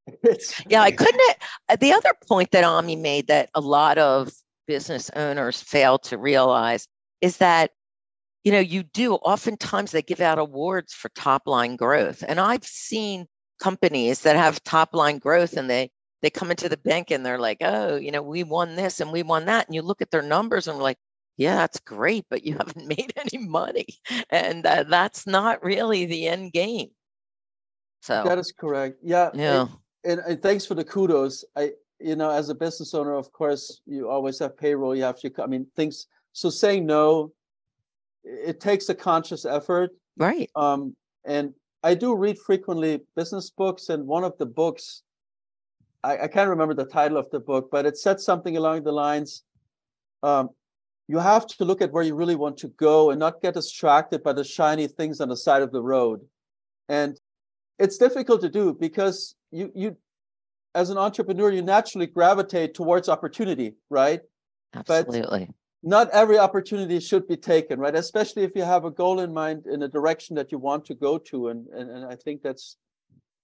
yeah, 0.69 0.81
I 0.81 0.91
couldn't. 0.91 1.21
Uh, 1.69 1.75
the 1.77 1.93
other 1.93 2.13
point 2.27 2.51
that 2.51 2.63
Ami 2.63 2.95
made 2.95 3.27
that 3.27 3.49
a 3.55 3.61
lot 3.61 3.97
of 3.97 4.31
business 4.67 5.09
owners 5.15 5.61
fail 5.61 5.97
to 5.99 6.17
realize 6.17 6.87
is 7.21 7.37
that, 7.37 7.71
you 8.43 8.51
know, 8.51 8.59
you 8.59 8.83
do 8.83 9.15
oftentimes 9.15 9.91
they 9.91 10.01
give 10.01 10.21
out 10.21 10.39
awards 10.39 10.93
for 10.93 11.09
top 11.09 11.43
line 11.45 11.75
growth. 11.75 12.23
And 12.27 12.39
I've 12.39 12.65
seen 12.65 13.27
companies 13.61 14.21
that 14.21 14.35
have 14.35 14.63
top 14.63 14.93
line 14.93 15.19
growth 15.19 15.55
and 15.55 15.69
they 15.69 15.89
they 16.21 16.29
come 16.29 16.51
into 16.51 16.69
the 16.69 16.77
bank 16.77 17.11
and 17.11 17.25
they're 17.25 17.39
like, 17.39 17.57
oh, 17.61 17.97
you 17.97 18.09
know, 18.09 18.21
we 18.21 18.43
won 18.43 18.75
this 18.75 19.01
and 19.01 19.11
we 19.11 19.23
won 19.23 19.45
that. 19.45 19.67
And 19.67 19.75
you 19.75 19.81
look 19.81 20.01
at 20.01 20.09
their 20.09 20.21
numbers 20.21 20.67
and 20.67 20.77
we're 20.77 20.83
like, 20.83 20.97
yeah, 21.35 21.55
that's 21.57 21.79
great, 21.81 22.25
but 22.29 22.45
you 22.45 22.53
haven't 22.57 22.87
made 22.87 23.13
any 23.17 23.43
money. 23.43 23.87
And 24.29 24.65
uh, 24.65 24.83
that's 24.83 25.27
not 25.27 25.63
really 25.63 26.05
the 26.05 26.27
end 26.27 26.53
game. 26.53 26.89
So 28.01 28.23
that 28.25 28.37
is 28.37 28.53
correct. 28.57 28.97
Yeah. 29.03 29.31
Yeah. 29.33 29.67
And, 30.05 30.19
and, 30.27 30.41
thanks 30.41 30.65
for 30.65 30.75
the 30.75 30.83
kudos. 30.83 31.45
I, 31.55 31.71
you 31.99 32.15
know, 32.15 32.29
as 32.29 32.49
a 32.49 32.55
business 32.55 32.93
owner, 32.93 33.13
of 33.13 33.31
course, 33.31 33.81
you 33.85 34.09
always 34.09 34.39
have 34.39 34.57
payroll. 34.57 34.95
You 34.95 35.03
have 35.03 35.19
to, 35.21 35.31
I 35.41 35.47
mean, 35.47 35.65
things. 35.75 36.07
So 36.33 36.49
saying 36.49 36.85
no, 36.85 37.31
it 38.23 38.59
takes 38.59 38.89
a 38.89 38.95
conscious 38.95 39.45
effort. 39.45 39.91
Right. 40.17 40.49
Um, 40.55 40.95
and 41.25 41.53
I 41.83 41.93
do 41.93 42.15
read 42.15 42.37
frequently 42.37 43.01
business 43.15 43.49
books, 43.49 43.89
and 43.89 44.05
one 44.05 44.23
of 44.23 44.37
the 44.37 44.45
books 44.45 45.03
I, 46.03 46.23
I, 46.23 46.27
can't 46.27 46.49
remember 46.49 46.73
the 46.73 46.85
title 46.85 47.17
of 47.17 47.29
the 47.29 47.39
book, 47.39 47.69
but 47.71 47.85
it 47.85 47.97
said 47.97 48.19
something 48.19 48.57
along 48.57 48.83
the 48.83 48.91
lines 48.91 49.43
um, 50.21 50.49
you 51.07 51.17
have 51.19 51.45
to 51.47 51.65
look 51.65 51.81
at 51.81 51.91
where 51.91 52.03
you 52.03 52.15
really 52.15 52.35
want 52.35 52.57
to 52.57 52.69
go 52.69 53.11
and 53.11 53.19
not 53.19 53.41
get 53.41 53.53
distracted 53.53 54.23
by 54.23 54.33
the 54.33 54.43
shiny 54.43 54.87
things 54.87 55.19
on 55.19 55.29
the 55.29 55.37
side 55.37 55.61
of 55.61 55.71
the 55.71 55.81
road. 55.81 56.21
And 56.87 57.19
it's 57.77 57.97
difficult 57.97 58.41
to 58.41 58.49
do 58.49 58.73
because 58.73 59.35
you 59.53 59.71
you 59.75 59.97
as 60.75 60.89
an 60.89 60.97
entrepreneur, 60.97 61.51
you 61.51 61.61
naturally 61.61 62.07
gravitate 62.07 62.73
towards 62.73 63.07
opportunity, 63.07 63.75
right? 63.89 64.21
Absolutely. 64.73 65.45
But 65.45 65.55
not 65.83 66.09
every 66.09 66.39
opportunity 66.39 66.99
should 66.99 67.27
be 67.27 67.37
taken, 67.37 67.79
right? 67.79 67.95
Especially 67.95 68.43
if 68.43 68.55
you 68.55 68.63
have 68.63 68.85
a 68.85 68.91
goal 68.91 69.19
in 69.19 69.33
mind 69.33 69.67
in 69.67 69.83
a 69.83 69.87
direction 69.87 70.35
that 70.37 70.51
you 70.51 70.57
want 70.57 70.85
to 70.85 70.95
go 70.95 71.17
to. 71.17 71.49
And 71.49 71.67
and, 71.67 71.89
and 71.91 72.05
I 72.05 72.15
think 72.15 72.41
that's 72.41 72.77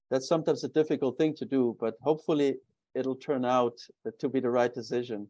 that's 0.10 0.28
sometimes 0.28 0.63
a 0.63 0.69
difficult 0.69 1.17
thing 1.17 1.36
to 1.36 1.45
do, 1.45 1.78
but 1.80 1.95
hopefully 2.02 2.56
it'll 2.95 3.15
turn 3.15 3.45
out 3.45 3.78
to 4.19 4.30
be 4.30 4.39
the 4.39 4.50
right 4.50 4.74
decision. 4.74 5.28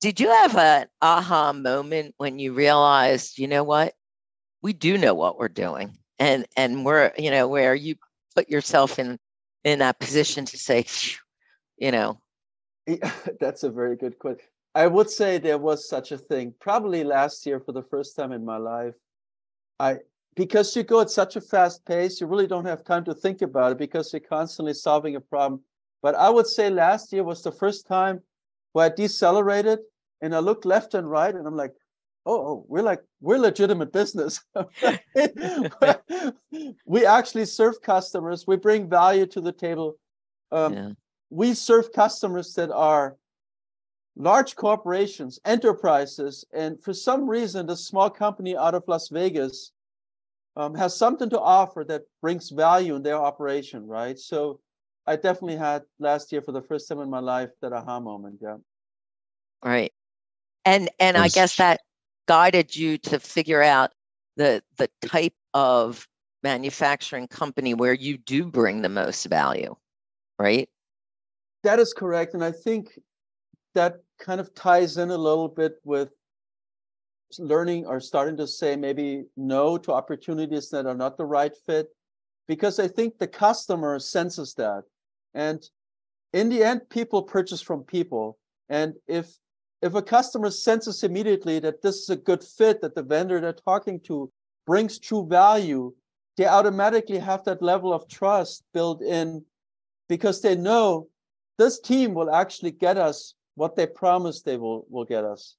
Did 0.00 0.20
you 0.20 0.28
have 0.28 0.56
an 0.56 0.86
aha 1.02 1.52
moment 1.52 2.14
when 2.18 2.38
you 2.38 2.52
realized, 2.52 3.38
you 3.38 3.48
know 3.48 3.64
what, 3.64 3.94
we 4.62 4.72
do 4.72 4.98
know 4.98 5.14
what 5.14 5.38
we're 5.38 5.48
doing, 5.48 5.96
and 6.18 6.46
and 6.56 6.84
we're 6.84 7.12
you 7.18 7.30
know 7.30 7.48
where 7.48 7.74
you 7.74 7.96
put 8.34 8.48
yourself 8.48 8.98
in 8.98 9.18
in 9.66 9.80
that 9.80 9.98
position 9.98 10.44
to 10.46 10.56
say, 10.56 10.86
you 11.76 11.90
know, 11.90 12.20
that's 13.40 13.64
a 13.64 13.70
very 13.70 13.96
good 13.96 14.18
question. 14.18 14.46
I 14.74 14.86
would 14.86 15.10
say 15.10 15.38
there 15.38 15.58
was 15.58 15.88
such 15.88 16.12
a 16.12 16.18
thing 16.18 16.54
probably 16.60 17.02
last 17.02 17.44
year 17.46 17.58
for 17.60 17.72
the 17.72 17.82
first 17.82 18.14
time 18.14 18.32
in 18.32 18.44
my 18.44 18.58
life. 18.58 18.94
I 19.80 19.98
because 20.36 20.76
you 20.76 20.82
go 20.82 21.00
at 21.00 21.10
such 21.10 21.34
a 21.36 21.40
fast 21.40 21.84
pace, 21.86 22.20
you 22.20 22.26
really 22.26 22.46
don't 22.46 22.66
have 22.66 22.84
time 22.84 23.04
to 23.06 23.14
think 23.14 23.40
about 23.42 23.72
it 23.72 23.78
because 23.78 24.12
you're 24.12 24.20
constantly 24.20 24.74
solving 24.74 25.16
a 25.16 25.20
problem. 25.20 25.62
But 26.02 26.14
I 26.14 26.28
would 26.28 26.46
say 26.46 26.68
last 26.68 27.12
year 27.12 27.24
was 27.24 27.42
the 27.42 27.50
first 27.50 27.86
time 27.86 28.20
where 28.72 28.86
I 28.86 28.90
decelerated 28.90 29.78
and 30.20 30.34
I 30.34 30.40
looked 30.40 30.66
left 30.66 30.92
and 30.92 31.10
right 31.10 31.34
and 31.34 31.46
I'm 31.46 31.56
like, 31.56 31.74
oh, 32.26 32.34
oh 32.34 32.64
we're 32.68 32.82
like, 32.82 33.00
we're 33.20 33.38
legitimate 33.38 33.92
business. 33.92 34.44
we 36.86 37.06
actually 37.06 37.46
serve 37.46 37.80
customers, 37.80 38.46
we 38.46 38.56
bring 38.56 38.88
value 38.88 39.26
to 39.26 39.40
the 39.40 39.52
table. 39.52 39.96
Um, 40.52 40.74
yeah. 40.74 40.90
We 41.30 41.54
serve 41.54 41.92
customers 41.92 42.54
that 42.54 42.70
are 42.70 43.16
large 44.16 44.56
corporations, 44.56 45.38
enterprises, 45.44 46.44
and 46.52 46.82
for 46.82 46.92
some 46.92 47.28
reason, 47.28 47.66
the 47.66 47.76
small 47.76 48.10
company 48.10 48.56
out 48.56 48.74
of 48.74 48.84
Las 48.86 49.08
Vegas 49.08 49.72
um, 50.56 50.74
has 50.74 50.96
something 50.96 51.28
to 51.30 51.40
offer 51.40 51.84
that 51.84 52.02
brings 52.22 52.50
value 52.50 52.94
in 52.94 53.02
their 53.02 53.16
operation, 53.16 53.86
right? 53.86 54.18
So 54.18 54.60
I 55.06 55.16
definitely 55.16 55.56
had 55.56 55.82
last 55.98 56.32
year 56.32 56.42
for 56.42 56.52
the 56.52 56.62
first 56.62 56.88
time 56.88 57.00
in 57.00 57.10
my 57.10 57.20
life 57.20 57.50
that 57.60 57.72
aha 57.72 58.00
moment. 58.00 58.38
Yeah. 58.40 58.56
Right. 59.64 59.92
And 60.64 60.90
and 60.98 61.16
I 61.16 61.28
guess 61.28 61.56
that 61.56 61.80
guided 62.26 62.74
you 62.74 62.98
to 62.98 63.18
figure 63.18 63.62
out 63.62 63.92
the 64.36 64.62
the 64.76 64.88
type 65.02 65.34
of 65.54 66.06
manufacturing 66.42 67.26
company 67.26 67.74
where 67.74 67.94
you 67.94 68.18
do 68.18 68.44
bring 68.44 68.82
the 68.82 68.88
most 68.88 69.26
value, 69.26 69.74
right? 70.38 70.68
That 71.64 71.80
is 71.80 71.92
correct. 71.92 72.34
And 72.34 72.44
I 72.44 72.52
think 72.52 73.00
that 73.74 74.02
kind 74.20 74.40
of 74.40 74.54
ties 74.54 74.96
in 74.96 75.10
a 75.10 75.16
little 75.16 75.48
bit 75.48 75.76
with 75.84 76.10
learning 77.38 77.86
or 77.86 78.00
starting 78.00 78.36
to 78.36 78.46
say 78.46 78.76
maybe 78.76 79.24
no 79.36 79.76
to 79.78 79.92
opportunities 79.92 80.70
that 80.70 80.86
are 80.86 80.94
not 80.94 81.16
the 81.16 81.24
right 81.24 81.54
fit 81.66 81.88
because 82.46 82.78
I 82.78 82.88
think 82.88 83.18
the 83.18 83.26
customer 83.26 83.98
senses 83.98 84.54
that. 84.54 84.84
And 85.34 85.68
in 86.32 86.48
the 86.48 86.62
end, 86.62 86.88
people 86.88 87.22
purchase 87.22 87.60
from 87.60 87.82
people. 87.82 88.38
And 88.68 88.94
if 89.06 89.34
if 89.82 89.94
a 89.94 90.02
customer 90.02 90.50
senses 90.50 91.04
immediately 91.04 91.58
that 91.60 91.82
this 91.82 91.96
is 91.96 92.10
a 92.10 92.16
good 92.16 92.42
fit, 92.42 92.80
that 92.80 92.94
the 92.94 93.02
vendor 93.02 93.40
they're 93.40 93.52
talking 93.52 94.00
to 94.00 94.30
brings 94.66 94.98
true 94.98 95.26
value, 95.26 95.92
they 96.36 96.46
automatically 96.46 97.18
have 97.18 97.44
that 97.44 97.62
level 97.62 97.92
of 97.92 98.08
trust 98.08 98.64
built 98.72 99.02
in 99.02 99.44
because 100.08 100.40
they 100.40 100.54
know 100.54 101.08
this 101.58 101.80
team 101.80 102.14
will 102.14 102.30
actually 102.30 102.70
get 102.70 102.96
us 102.96 103.34
what 103.54 103.76
they 103.76 103.86
promise 103.86 104.42
they 104.42 104.56
will, 104.56 104.86
will 104.90 105.04
get 105.04 105.24
us. 105.24 105.56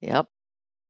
Yep. 0.00 0.26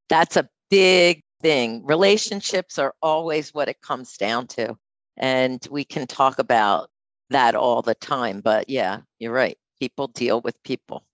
That's 0.09 0.37
a 0.37 0.49
big 0.71 1.23
thing. 1.41 1.85
Relationships 1.85 2.79
are 2.79 2.95
always 3.03 3.53
what 3.53 3.69
it 3.69 3.81
comes 3.81 4.17
down 4.17 4.47
to. 4.49 4.77
And 5.17 5.67
we 5.71 5.85
can 5.85 6.07
talk 6.07 6.39
about 6.39 6.91
that 7.31 7.55
all 7.55 7.83
the 7.83 7.95
time. 7.95 8.41
But 8.41 8.69
yeah, 8.69 9.01
you're 9.19 9.33
right. 9.33 9.59
People 9.81 10.09
deal 10.09 10.41
with 10.41 10.61
people. 10.63 11.05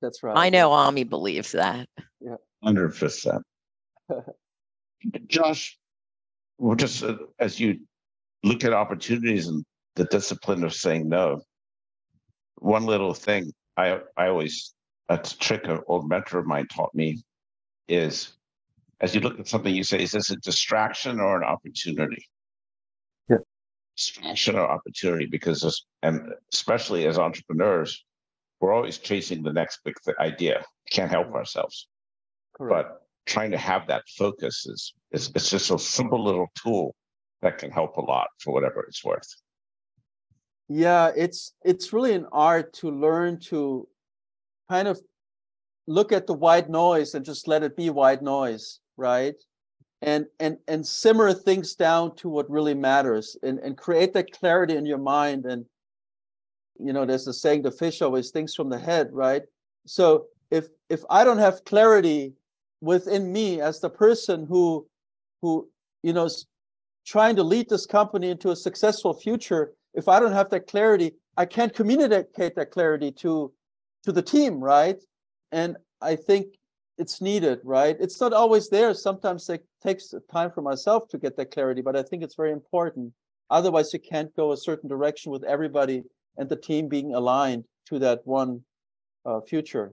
That's 0.00 0.22
right. 0.22 0.36
I 0.36 0.50
know 0.50 0.72
Ami 0.72 1.04
believes 1.04 1.52
that. 1.52 1.88
Yeah. 2.20 2.36
100%. 2.64 3.42
Josh, 5.26 5.78
well, 6.58 6.76
just 6.76 7.02
uh, 7.02 7.16
as 7.38 7.58
you 7.58 7.80
look 8.42 8.64
at 8.64 8.72
opportunities 8.72 9.48
and 9.48 9.64
the 9.96 10.04
discipline 10.04 10.64
of 10.64 10.74
saying 10.74 11.08
no, 11.08 11.40
one 12.56 12.84
little 12.84 13.14
thing 13.14 13.52
I, 13.76 14.00
I 14.16 14.28
always, 14.28 14.74
a 15.08 15.18
trick 15.18 15.66
an 15.66 15.80
old 15.86 16.08
mentor 16.08 16.38
of 16.38 16.46
mine 16.46 16.66
taught 16.66 16.94
me 16.94 17.22
is 17.88 18.32
as 19.00 19.14
you 19.14 19.20
look 19.20 19.40
at 19.40 19.48
something, 19.48 19.74
you 19.74 19.82
say, 19.82 20.02
is 20.02 20.12
this 20.12 20.30
a 20.30 20.36
distraction 20.36 21.20
or 21.20 21.36
an 21.38 21.44
opportunity? 21.44 22.22
Yeah. 23.28 23.38
Distraction 23.96 24.56
or 24.56 24.70
opportunity, 24.70 25.26
because 25.26 25.62
this, 25.62 25.86
and 26.02 26.32
especially 26.52 27.06
as 27.06 27.18
entrepreneurs, 27.18 28.04
we're 28.60 28.72
always 28.72 28.98
chasing 28.98 29.42
the 29.42 29.52
next 29.52 29.80
big 29.84 29.94
th- 30.04 30.16
idea. 30.18 30.64
Can't 30.90 31.10
help 31.10 31.32
ourselves. 31.34 31.88
Correct. 32.54 32.88
But 32.88 33.02
trying 33.26 33.50
to 33.52 33.58
have 33.58 33.86
that 33.86 34.02
focus 34.18 34.66
is, 34.66 34.94
is 35.12 35.30
it's 35.34 35.50
just 35.50 35.70
a 35.70 35.78
simple 35.78 36.22
little 36.22 36.48
tool 36.62 36.94
that 37.42 37.58
can 37.58 37.70
help 37.70 37.96
a 37.96 38.02
lot 38.02 38.28
for 38.38 38.52
whatever 38.52 38.80
it's 38.82 39.04
worth. 39.04 39.28
Yeah, 40.68 41.10
it's 41.16 41.54
it's 41.64 41.92
really 41.92 42.12
an 42.12 42.26
art 42.30 42.72
to 42.74 42.90
learn 42.90 43.40
to 43.48 43.88
kind 44.68 44.86
of 44.86 45.00
look 45.88 46.12
at 46.12 46.26
the 46.26 46.34
white 46.34 46.70
noise 46.70 47.14
and 47.14 47.24
just 47.24 47.48
let 47.48 47.64
it 47.64 47.76
be 47.76 47.90
white 47.90 48.22
noise, 48.22 48.78
right? 48.96 49.34
And 50.02 50.26
and 50.38 50.58
and 50.68 50.86
simmer 50.86 51.32
things 51.32 51.74
down 51.74 52.14
to 52.16 52.28
what 52.28 52.48
really 52.48 52.74
matters 52.74 53.36
and, 53.42 53.58
and 53.58 53.76
create 53.76 54.12
that 54.12 54.30
clarity 54.32 54.76
in 54.76 54.86
your 54.86 54.98
mind. 54.98 55.44
And 55.44 55.66
you 56.78 56.92
know, 56.92 57.04
there's 57.04 57.26
a 57.26 57.32
saying 57.32 57.62
the 57.62 57.70
fish 57.70 58.02
always 58.02 58.30
thinks 58.30 58.54
from 58.54 58.70
the 58.70 58.78
head, 58.78 59.08
right? 59.12 59.42
So 59.86 60.26
if 60.50 60.68
if 60.88 61.02
I 61.10 61.24
don't 61.24 61.38
have 61.38 61.64
clarity 61.64 62.34
within 62.80 63.32
me 63.32 63.60
as 63.60 63.80
the 63.80 63.90
person 63.90 64.46
who 64.46 64.86
who 65.42 65.68
you 66.02 66.12
know 66.12 66.24
is 66.24 66.46
trying 67.06 67.36
to 67.36 67.42
lead 67.42 67.68
this 67.68 67.86
company 67.86 68.30
into 68.30 68.50
a 68.50 68.56
successful 68.56 69.14
future, 69.14 69.72
if 69.94 70.08
I 70.08 70.20
don't 70.20 70.32
have 70.32 70.50
that 70.50 70.66
clarity, 70.66 71.14
I 71.36 71.46
can't 71.46 71.74
communicate 71.74 72.54
that 72.56 72.70
clarity 72.70 73.12
to 73.12 73.52
to 74.04 74.12
the 74.12 74.22
team, 74.22 74.60
right? 74.60 75.00
And 75.52 75.76
I 76.00 76.16
think 76.16 76.46
it's 76.98 77.20
needed, 77.20 77.60
right? 77.64 77.96
It's 77.98 78.20
not 78.20 78.32
always 78.32 78.68
there. 78.68 78.92
Sometimes 78.94 79.48
it 79.48 79.64
takes 79.82 80.14
time 80.30 80.50
for 80.50 80.62
myself 80.62 81.08
to 81.08 81.18
get 81.18 81.36
that 81.36 81.50
clarity, 81.50 81.82
but 81.82 81.96
I 81.96 82.02
think 82.02 82.22
it's 82.22 82.34
very 82.34 82.52
important. 82.52 83.12
Otherwise, 83.48 83.92
you 83.92 83.98
can't 83.98 84.34
go 84.36 84.52
a 84.52 84.56
certain 84.56 84.88
direction 84.88 85.32
with 85.32 85.42
everybody 85.44 86.04
and 86.40 86.48
the 86.48 86.56
team 86.56 86.88
being 86.88 87.14
aligned 87.14 87.64
to 87.86 87.98
that 88.00 88.26
one 88.26 88.62
uh, 89.26 89.40
future. 89.42 89.92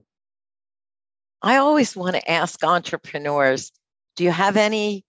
I 1.42 1.58
always 1.58 1.94
want 1.94 2.16
to 2.16 2.30
ask 2.30 2.64
entrepreneurs 2.64 3.70
do 4.16 4.24
you 4.24 4.32
have 4.32 4.56
any 4.56 5.04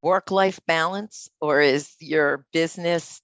work 0.00 0.30
life 0.30 0.58
balance, 0.66 1.28
or 1.42 1.60
is 1.60 1.94
your 2.00 2.46
business 2.52 3.20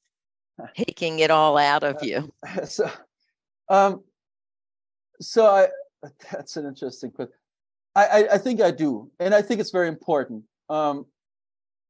taking 0.77 1.21
it 1.21 1.31
all 1.31 1.57
out 1.57 1.83
of 1.83 2.03
you? 2.03 2.31
so, 2.65 2.91
um, 3.71 4.03
so 5.21 5.47
I 5.47 5.69
that's 6.31 6.59
an 6.59 6.67
interesting 6.67 7.11
question. 7.13 7.33
I, 7.95 8.07
I, 8.07 8.35
I 8.35 8.39
think 8.39 8.61
I 8.61 8.73
do, 8.73 9.11
and 9.21 9.33
I 9.33 9.41
think 9.41 9.61
it's 9.61 9.71
very 9.71 9.89
important. 9.89 10.43
Um, 10.69 11.07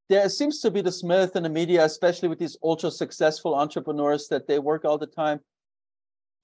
there 0.07 0.29
seems 0.29 0.61
to 0.61 0.69
be 0.69 0.81
this 0.81 1.03
myth 1.03 1.35
in 1.35 1.43
the 1.43 1.49
media, 1.49 1.83
especially 1.83 2.29
with 2.29 2.37
these 2.37 2.55
ultra 2.63 2.91
successful 2.91 3.55
entrepreneurs, 3.55 4.27
that 4.27 4.47
they 4.47 4.59
work 4.59 4.85
all 4.85 4.99
the 4.99 5.07
time. 5.07 5.41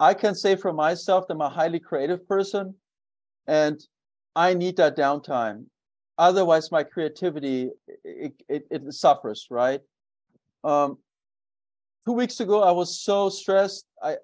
I 0.02 0.16
can 0.16 0.34
say 0.34 0.56
for 0.56 0.74
myself 0.74 1.28
that 1.28 1.36
I'm 1.36 1.42
a 1.42 1.50
highly 1.50 1.80
creative 1.80 2.28
person, 2.28 2.74
and 3.46 3.80
I 4.36 4.56
need 4.56 4.78
that 4.78 4.98
downtime. 4.98 5.66
Otherwise, 6.18 6.72
my 6.72 6.84
creativity 6.84 7.70
it, 8.04 8.34
it, 8.50 8.66
it 8.72 8.94
suffers. 8.94 9.48
Right. 9.52 9.82
Um, 10.64 10.98
two 12.04 12.14
weeks 12.14 12.40
ago, 12.40 12.64
I 12.64 12.72
was 12.72 13.00
so 13.00 13.30
stressed. 13.30 13.86
I 14.02 14.18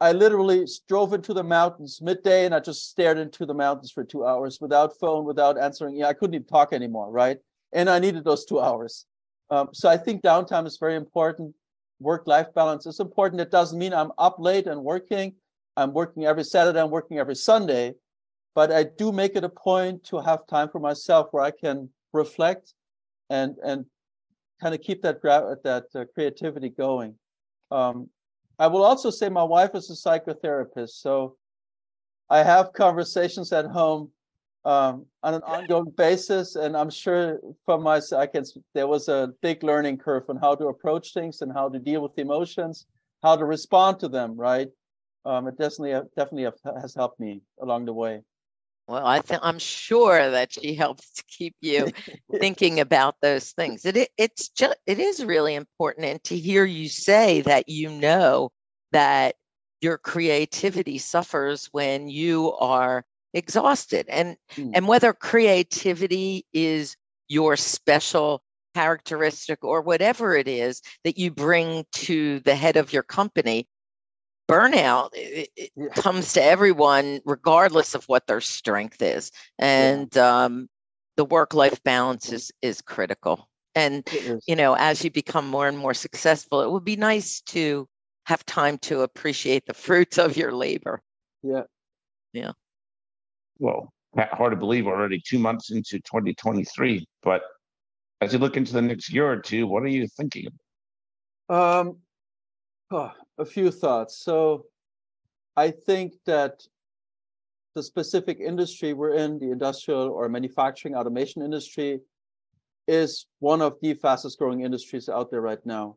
I 0.00 0.12
literally 0.12 0.66
drove 0.88 1.12
into 1.14 1.32
the 1.32 1.44
mountains 1.44 2.00
midday 2.02 2.44
and 2.44 2.54
I 2.54 2.60
just 2.60 2.90
stared 2.90 3.16
into 3.16 3.46
the 3.46 3.54
mountains 3.54 3.92
for 3.92 4.04
two 4.04 4.26
hours 4.26 4.60
without 4.60 4.98
phone, 4.98 5.24
without 5.24 5.56
answering. 5.56 5.96
Yeah, 5.96 6.08
I 6.08 6.12
couldn't 6.12 6.34
even 6.34 6.46
talk 6.46 6.72
anymore, 6.72 7.10
right? 7.10 7.38
And 7.72 7.88
I 7.88 7.98
needed 7.98 8.24
those 8.24 8.44
two 8.44 8.60
hours. 8.60 9.06
Um, 9.50 9.68
so 9.72 9.88
I 9.88 9.96
think 9.96 10.22
downtime 10.22 10.66
is 10.66 10.76
very 10.78 10.96
important. 10.96 11.54
Work-life 12.00 12.48
balance 12.54 12.86
is 12.86 13.00
important. 13.00 13.40
It 13.40 13.50
doesn't 13.50 13.78
mean 13.78 13.94
I'm 13.94 14.12
up 14.18 14.36
late 14.38 14.66
and 14.66 14.82
working. 14.82 15.34
I'm 15.76 15.92
working 15.92 16.26
every 16.26 16.44
Saturday. 16.44 16.80
I'm 16.80 16.90
working 16.90 17.18
every 17.18 17.34
Sunday, 17.34 17.94
but 18.54 18.70
I 18.72 18.84
do 18.84 19.12
make 19.12 19.36
it 19.36 19.44
a 19.44 19.48
point 19.48 20.04
to 20.04 20.20
have 20.20 20.46
time 20.46 20.68
for 20.68 20.78
myself 20.78 21.28
where 21.30 21.42
I 21.42 21.50
can 21.50 21.88
reflect 22.12 22.74
and 23.30 23.56
and 23.64 23.84
kind 24.60 24.74
of 24.74 24.80
keep 24.80 25.02
that 25.02 25.22
that 25.22 25.86
uh, 25.94 26.04
creativity 26.14 26.70
going. 26.70 27.14
Um, 27.70 28.08
I 28.58 28.68
will 28.68 28.84
also 28.84 29.10
say 29.10 29.28
my 29.28 29.42
wife 29.42 29.74
is 29.74 29.90
a 29.90 29.94
psychotherapist, 29.94 31.00
so 31.00 31.36
I 32.30 32.42
have 32.42 32.72
conversations 32.72 33.52
at 33.52 33.66
home 33.66 34.10
um, 34.66 35.06
on 35.22 35.34
an 35.34 35.42
ongoing 35.42 35.92
basis, 35.96 36.56
and 36.56 36.76
I'm 36.76 36.90
sure 36.90 37.38
from 37.64 37.84
my 37.84 38.00
I 38.16 38.26
can 38.26 38.44
there 38.74 38.88
was 38.88 39.08
a 39.08 39.32
big 39.40 39.62
learning 39.62 39.98
curve 39.98 40.24
on 40.28 40.36
how 40.36 40.56
to 40.56 40.66
approach 40.66 41.14
things 41.14 41.40
and 41.40 41.52
how 41.52 41.68
to 41.68 41.78
deal 41.78 42.02
with 42.02 42.18
emotions, 42.18 42.84
how 43.22 43.36
to 43.36 43.44
respond 43.44 44.00
to 44.00 44.08
them. 44.08 44.36
Right? 44.36 44.68
Um, 45.24 45.46
it 45.46 45.56
definitely 45.56 45.92
definitely 46.16 46.50
has 46.80 46.96
helped 46.96 47.20
me 47.20 47.42
along 47.62 47.84
the 47.84 47.92
way. 47.92 48.22
Well, 48.88 49.06
I 49.06 49.20
think 49.20 49.40
I'm 49.44 49.60
sure 49.60 50.30
that 50.30 50.52
she 50.52 50.74
helps 50.74 51.12
to 51.12 51.24
keep 51.28 51.54
you 51.60 51.92
thinking 52.40 52.80
about 52.80 53.14
those 53.22 53.52
things. 53.52 53.84
It, 53.84 53.96
it 53.96 54.10
it's 54.18 54.48
just 54.48 54.76
it 54.86 54.98
is 54.98 55.24
really 55.24 55.54
important, 55.54 56.06
and 56.06 56.24
to 56.24 56.36
hear 56.36 56.64
you 56.64 56.88
say 56.88 57.42
that 57.42 57.68
you 57.68 57.88
know 57.88 58.50
that 58.90 59.36
your 59.80 59.96
creativity 59.96 60.98
suffers 60.98 61.68
when 61.70 62.08
you 62.08 62.52
are 62.54 63.04
exhausted, 63.36 64.06
and 64.08 64.36
mm. 64.54 64.72
and 64.74 64.88
whether 64.88 65.12
creativity 65.12 66.46
is 66.52 66.96
your 67.28 67.56
special 67.56 68.42
characteristic 68.74 69.64
or 69.64 69.80
whatever 69.80 70.36
it 70.36 70.48
is 70.48 70.82
that 71.04 71.18
you 71.18 71.30
bring 71.30 71.84
to 71.92 72.40
the 72.40 72.54
head 72.54 72.76
of 72.76 72.92
your 72.92 73.02
company 73.02 73.66
burnout 74.48 75.10
yeah. 75.56 75.88
comes 75.94 76.34
to 76.34 76.42
everyone 76.42 77.20
regardless 77.24 77.94
of 77.94 78.04
what 78.04 78.26
their 78.26 78.40
strength 78.40 79.00
is 79.02 79.32
and 79.58 80.10
yeah. 80.14 80.44
um, 80.44 80.68
the 81.16 81.24
work 81.24 81.54
life 81.54 81.82
balance 81.84 82.30
is 82.30 82.52
is 82.62 82.80
critical 82.82 83.48
and 83.74 84.06
you 84.46 84.54
know 84.54 84.74
as 84.74 85.02
you 85.02 85.10
become 85.10 85.48
more 85.48 85.66
and 85.66 85.78
more 85.78 85.94
successful 85.94 86.60
it 86.60 86.70
would 86.70 86.84
be 86.84 86.96
nice 86.96 87.40
to 87.40 87.88
have 88.26 88.44
time 88.44 88.78
to 88.78 89.00
appreciate 89.00 89.64
the 89.66 89.74
fruits 89.74 90.18
of 90.18 90.36
your 90.36 90.52
labor 90.52 91.02
yeah 91.42 91.62
yeah 92.32 92.52
well 93.58 93.92
hard 94.32 94.52
to 94.52 94.56
believe 94.56 94.86
already 94.86 95.20
two 95.26 95.38
months 95.38 95.70
into 95.70 95.98
2023 96.00 97.06
but 97.22 97.42
as 98.20 98.32
you 98.32 98.38
look 98.38 98.56
into 98.56 98.72
the 98.72 98.80
next 98.80 99.12
year 99.12 99.30
or 99.30 99.36
two 99.36 99.66
what 99.66 99.82
are 99.82 99.88
you 99.88 100.06
thinking 100.16 100.46
um 101.48 101.96
oh, 102.90 103.12
a 103.38 103.44
few 103.44 103.70
thoughts. 103.70 104.18
So 104.18 104.66
I 105.56 105.70
think 105.70 106.14
that 106.26 106.62
the 107.74 107.82
specific 107.82 108.38
industry 108.40 108.92
we're 108.92 109.14
in, 109.14 109.38
the 109.38 109.50
industrial 109.50 110.08
or 110.08 110.28
manufacturing 110.28 110.94
automation 110.94 111.42
industry, 111.42 112.00
is 112.88 113.26
one 113.40 113.60
of 113.60 113.76
the 113.82 113.94
fastest 113.94 114.38
growing 114.38 114.62
industries 114.62 115.08
out 115.08 115.30
there 115.30 115.40
right 115.40 115.64
now, 115.66 115.96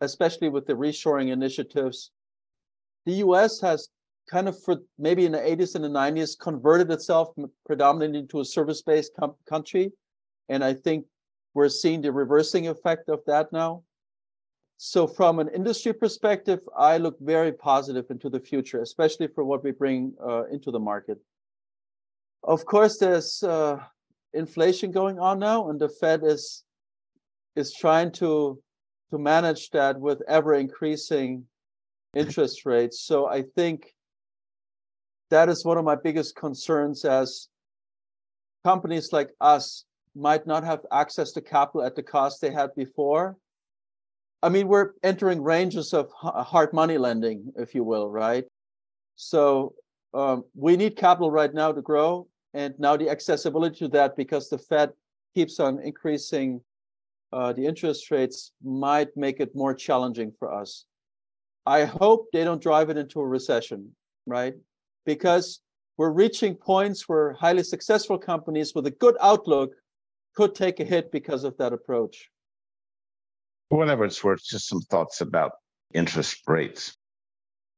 especially 0.00 0.48
with 0.48 0.66
the 0.66 0.74
reshoring 0.74 1.30
initiatives. 1.30 2.12
The 3.04 3.14
US 3.14 3.60
has 3.60 3.88
kind 4.30 4.48
of, 4.48 4.62
for 4.62 4.76
maybe 4.98 5.26
in 5.26 5.32
the 5.32 5.38
80s 5.38 5.74
and 5.74 5.84
the 5.84 5.88
90s, 5.88 6.38
converted 6.38 6.90
itself 6.90 7.34
predominantly 7.66 8.20
into 8.20 8.40
a 8.40 8.44
service 8.44 8.80
based 8.80 9.12
com- 9.18 9.34
country. 9.48 9.92
And 10.48 10.62
I 10.62 10.74
think 10.74 11.06
we're 11.54 11.68
seeing 11.68 12.00
the 12.00 12.12
reversing 12.12 12.68
effect 12.68 13.08
of 13.08 13.20
that 13.26 13.52
now. 13.52 13.82
So 14.76 15.06
from 15.06 15.40
an 15.40 15.48
industry 15.48 15.92
perspective, 15.92 16.60
I 16.76 16.96
look 16.96 17.18
very 17.20 17.52
positive 17.52 18.06
into 18.10 18.30
the 18.30 18.40
future, 18.40 18.80
especially 18.80 19.26
for 19.26 19.44
what 19.44 19.62
we 19.62 19.72
bring 19.72 20.14
uh, 20.24 20.44
into 20.44 20.70
the 20.70 20.78
market. 20.78 21.18
Of 22.42 22.64
course, 22.64 22.96
there's 22.96 23.42
uh, 23.42 23.78
inflation 24.32 24.90
going 24.90 25.18
on 25.18 25.38
now, 25.38 25.68
and 25.68 25.78
the 25.78 25.88
Fed 25.88 26.22
is 26.24 26.64
is 27.56 27.74
trying 27.74 28.12
to 28.12 28.58
to 29.10 29.18
manage 29.18 29.68
that 29.70 30.00
with 30.00 30.22
ever 30.28 30.54
increasing 30.54 31.44
interest 32.14 32.64
rates. 32.64 33.00
So 33.00 33.26
I 33.26 33.42
think 33.42 33.92
that 35.30 35.48
is 35.48 35.64
one 35.64 35.78
of 35.78 35.84
my 35.84 35.96
biggest 35.96 36.36
concerns 36.36 37.04
as 37.04 37.48
companies 38.64 39.12
like 39.12 39.30
us 39.40 39.84
might 40.14 40.46
not 40.46 40.64
have 40.64 40.80
access 40.92 41.32
to 41.32 41.40
capital 41.40 41.82
at 41.82 41.94
the 41.94 42.02
cost 42.02 42.40
they 42.40 42.50
had 42.50 42.74
before 42.74 43.36
I 44.42 44.48
mean, 44.48 44.68
we're 44.68 44.92
entering 45.02 45.42
ranges 45.42 45.92
of 45.92 46.10
hard 46.12 46.72
money 46.72 46.96
lending, 46.96 47.52
if 47.56 47.74
you 47.74 47.84
will, 47.84 48.08
right? 48.08 48.44
So 49.16 49.74
um, 50.14 50.44
we 50.54 50.76
need 50.76 50.96
capital 50.96 51.30
right 51.30 51.52
now 51.52 51.72
to 51.72 51.82
grow, 51.82 52.26
and 52.54 52.74
now 52.78 52.96
the 52.96 53.10
accessibility 53.10 53.80
to 53.80 53.88
that, 53.88 54.16
because 54.16 54.48
the 54.48 54.56
Fed 54.56 54.92
keeps 55.34 55.60
on 55.60 55.78
increasing 55.80 56.62
uh, 57.32 57.52
the 57.52 57.66
interest 57.66 58.10
rates, 58.10 58.52
might 58.62 59.14
make 59.14 59.40
it 59.40 59.54
more 59.54 59.74
challenging 59.74 60.32
for 60.38 60.52
us. 60.52 60.86
I 61.66 61.84
hope 61.84 62.28
they 62.32 62.42
don't 62.42 62.62
drive 62.62 62.88
it 62.88 62.96
into 62.96 63.20
a 63.20 63.26
recession, 63.26 63.94
right? 64.26 64.54
Because 65.04 65.60
we're 65.96 66.12
reaching 66.12 66.54
points 66.54 67.08
where 67.08 67.34
highly 67.34 67.62
successful 67.62 68.18
companies 68.18 68.74
with 68.74 68.86
a 68.86 68.90
good 68.90 69.16
outlook 69.20 69.72
could 70.36 70.54
take 70.54 70.80
a 70.80 70.84
hit 70.84 71.10
because 71.10 71.44
of 71.44 71.56
that 71.58 71.72
approach 71.72 72.30
whatever 73.70 74.04
it's 74.04 74.22
worth, 74.22 74.44
just 74.44 74.68
some 74.68 74.80
thoughts 74.82 75.20
about 75.20 75.52
interest 75.94 76.42
rates. 76.46 76.96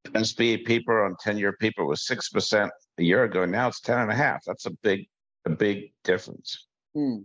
SBA 0.06 0.64
paper 0.64 1.04
on 1.04 1.16
10 1.20 1.38
year 1.38 1.52
paper 1.52 1.85
was 1.85 2.04
6% 2.06 2.70
a 2.98 3.02
year 3.02 3.24
ago. 3.24 3.44
Now 3.44 3.68
it's 3.68 3.80
10 3.80 3.98
and 3.98 4.11
a 4.11 4.14
half. 4.14 4.40
That's 4.44 4.66
a 4.66 4.72
big, 4.82 5.06
a 5.44 5.50
big 5.50 5.92
difference. 6.02 6.66
Mm. 6.96 7.24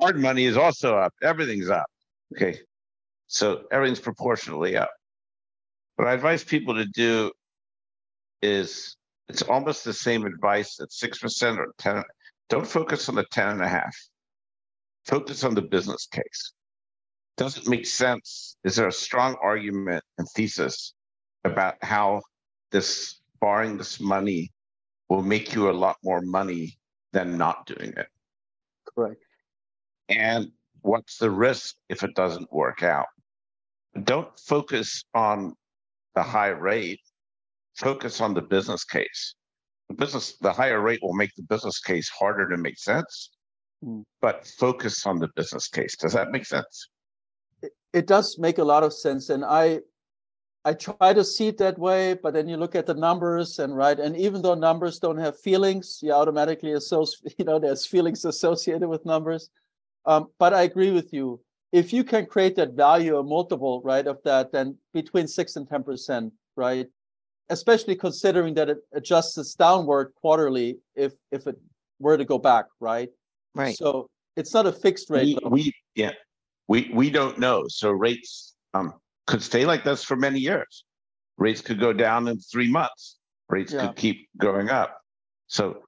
Hard 0.00 0.18
money 0.18 0.44
is 0.44 0.56
also 0.56 0.96
up. 0.96 1.12
Everything's 1.22 1.68
up. 1.68 1.86
Okay. 2.34 2.58
So 3.26 3.64
everything's 3.70 4.00
proportionally 4.00 4.76
up. 4.76 4.90
What 5.96 6.08
I 6.08 6.14
advise 6.14 6.44
people 6.44 6.74
to 6.76 6.86
do 6.86 7.32
is 8.42 8.96
it's 9.28 9.42
almost 9.42 9.84
the 9.84 9.92
same 9.92 10.24
advice 10.24 10.80
at 10.80 10.88
6% 10.88 11.58
or 11.58 11.74
10. 11.78 12.02
Don't 12.48 12.66
focus 12.66 13.08
on 13.08 13.14
the 13.14 13.26
10 13.30 13.48
and 13.48 13.62
a 13.62 13.68
half. 13.68 13.94
Focus 15.04 15.44
on 15.44 15.54
the 15.54 15.62
business 15.62 16.06
case. 16.06 16.52
Does 17.36 17.56
it 17.56 17.68
make 17.68 17.86
sense? 17.86 18.56
Is 18.64 18.76
there 18.76 18.88
a 18.88 18.92
strong 18.92 19.36
argument 19.42 20.02
and 20.16 20.26
thesis 20.34 20.94
about 21.44 21.76
how 21.82 22.22
this 22.72 23.20
borrowing 23.40 23.78
this 23.78 24.00
money 24.00 24.50
will 25.08 25.22
make 25.22 25.54
you 25.54 25.70
a 25.70 25.72
lot 25.72 25.96
more 26.02 26.20
money 26.22 26.78
than 27.12 27.38
not 27.38 27.66
doing 27.66 27.92
it? 27.96 28.08
Correct. 28.94 29.22
And 30.08 30.50
what's 30.82 31.18
the 31.18 31.30
risk 31.30 31.76
if 31.88 32.02
it 32.02 32.14
doesn't 32.14 32.52
work 32.52 32.82
out? 32.82 33.06
Don't 34.04 34.28
focus 34.38 35.04
on 35.14 35.54
the 36.14 36.22
high 36.22 36.48
rate, 36.48 37.00
focus 37.78 38.20
on 38.20 38.34
the 38.34 38.42
business 38.42 38.84
case. 38.84 39.34
The 39.88 39.94
business, 39.94 40.36
the 40.40 40.52
higher 40.52 40.80
rate 40.80 41.00
will 41.02 41.14
make 41.14 41.34
the 41.36 41.44
business 41.44 41.80
case 41.80 42.08
harder 42.08 42.48
to 42.48 42.56
make 42.56 42.78
sense, 42.78 43.30
Mm. 43.84 44.02
but 44.20 44.44
focus 44.58 45.06
on 45.06 45.20
the 45.20 45.28
business 45.36 45.68
case. 45.68 45.96
Does 45.96 46.12
that 46.12 46.32
make 46.32 46.44
sense? 46.44 46.88
It, 47.62 47.72
it 47.92 48.06
does 48.08 48.36
make 48.36 48.58
a 48.58 48.64
lot 48.64 48.82
of 48.82 48.92
sense, 48.92 49.30
and 49.30 49.44
I 49.44 49.80
I 50.64 50.74
try 50.74 51.12
to 51.14 51.24
see 51.24 51.46
it 51.46 51.58
that 51.58 51.78
way. 51.78 52.14
But 52.14 52.34
then 52.34 52.48
you 52.48 52.56
look 52.56 52.74
at 52.74 52.86
the 52.86 52.94
numbers, 52.94 53.60
and 53.60 53.76
right, 53.76 53.98
and 53.98 54.16
even 54.16 54.42
though 54.42 54.54
numbers 54.56 54.98
don't 54.98 55.18
have 55.18 55.38
feelings, 55.40 56.00
you 56.02 56.12
automatically 56.12 56.72
associate. 56.72 57.34
You 57.38 57.44
know, 57.44 57.58
there's 57.60 57.86
feelings 57.86 58.24
associated 58.24 58.88
with 58.88 59.06
numbers. 59.06 59.48
Um, 60.04 60.26
but 60.40 60.52
I 60.52 60.62
agree 60.62 60.90
with 60.90 61.12
you. 61.12 61.40
If 61.70 61.92
you 61.92 62.02
can 62.02 62.26
create 62.26 62.56
that 62.56 62.72
value, 62.72 63.16
a 63.18 63.22
multiple, 63.22 63.80
right, 63.84 64.06
of 64.06 64.18
that, 64.24 64.50
then 64.50 64.76
between 64.92 65.28
six 65.28 65.54
and 65.56 65.68
ten 65.68 65.84
percent, 65.84 66.32
right, 66.56 66.88
especially 67.50 67.96
considering 67.96 68.54
that 68.54 68.68
it 68.68 68.78
adjusts 68.92 69.54
downward 69.54 70.12
quarterly 70.20 70.78
if 70.94 71.14
if 71.30 71.46
it 71.46 71.56
were 71.98 72.16
to 72.16 72.24
go 72.24 72.38
back, 72.38 72.66
right? 72.80 73.10
Right. 73.54 73.76
So 73.76 74.08
it's 74.36 74.54
not 74.54 74.66
a 74.66 74.72
fixed 74.72 75.10
rate. 75.10 75.38
We, 75.44 75.50
we 75.50 75.72
yeah, 75.94 76.12
we 76.68 76.90
we 76.94 77.10
don't 77.10 77.38
know. 77.38 77.64
So 77.68 77.90
rates 77.90 78.54
um 78.74 78.94
could 79.26 79.42
stay 79.42 79.64
like 79.66 79.84
this 79.84 80.04
for 80.04 80.16
many 80.16 80.38
years. 80.38 80.84
Rates 81.36 81.60
could 81.60 81.80
go 81.80 81.92
down 81.92 82.28
in 82.28 82.38
three 82.38 82.70
months. 82.70 83.18
Rates 83.48 83.72
Yeah. 83.72 83.88
could 83.88 83.96
keep 83.96 84.28
going 84.36 84.68
up. 84.70 85.00
So 85.46 85.82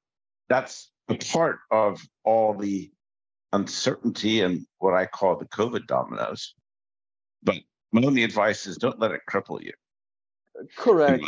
that's 0.48 0.90
a 1.08 1.16
part 1.16 1.58
of 1.70 2.00
all 2.24 2.54
the 2.54 2.90
uncertainty 3.52 4.40
and 4.40 4.64
what 4.78 4.94
I 4.94 5.06
call 5.06 5.36
the 5.36 5.46
COVID 5.46 5.86
dominoes. 5.86 6.54
But 7.42 7.56
my 7.92 8.02
only 8.02 8.22
advice 8.22 8.66
is 8.66 8.76
don't 8.76 8.98
let 9.00 9.10
it 9.10 9.22
cripple 9.28 9.62
you. 9.62 9.72
Correct. 10.76 11.24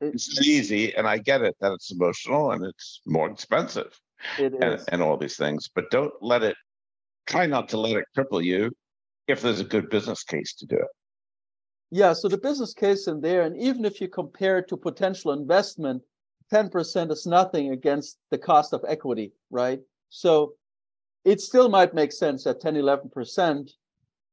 It's 0.00 0.36
not 0.36 0.46
easy, 0.46 0.94
and 0.94 1.06
I 1.06 1.18
get 1.18 1.42
it 1.42 1.56
that 1.60 1.72
it's 1.72 1.90
emotional 1.92 2.52
and 2.52 2.64
it's 2.64 3.02
more 3.06 3.30
expensive 3.30 3.98
It 4.38 4.54
and, 4.54 4.80
and 4.88 5.02
all 5.02 5.18
these 5.18 5.36
things, 5.36 5.68
but 5.74 5.90
don't 5.90 6.12
let 6.22 6.42
it 6.42 6.56
try 7.26 7.46
not 7.46 7.68
to 7.70 7.76
let 7.78 7.96
it 7.96 8.04
cripple 8.16 8.42
you 8.42 8.72
if 9.28 9.42
there's 9.42 9.60
a 9.60 9.64
good 9.64 9.90
business 9.90 10.22
case 10.24 10.54
to 10.54 10.66
do 10.66 10.76
it. 10.76 10.88
Yeah, 11.90 12.12
so 12.12 12.28
the 12.28 12.38
business 12.38 12.72
case 12.72 13.08
in 13.08 13.20
there, 13.20 13.42
and 13.42 13.56
even 13.56 13.84
if 13.84 14.00
you 14.00 14.08
compare 14.08 14.58
it 14.58 14.68
to 14.68 14.76
potential 14.76 15.32
investment, 15.32 16.02
10% 16.52 17.10
is 17.10 17.26
nothing 17.26 17.72
against 17.72 18.18
the 18.30 18.38
cost 18.38 18.72
of 18.72 18.84
equity, 18.88 19.32
right? 19.50 19.80
So 20.08 20.54
it 21.24 21.40
still 21.40 21.68
might 21.68 21.94
make 21.94 22.12
sense 22.12 22.46
at 22.46 22.60
10, 22.60 22.74
11% 22.74 23.70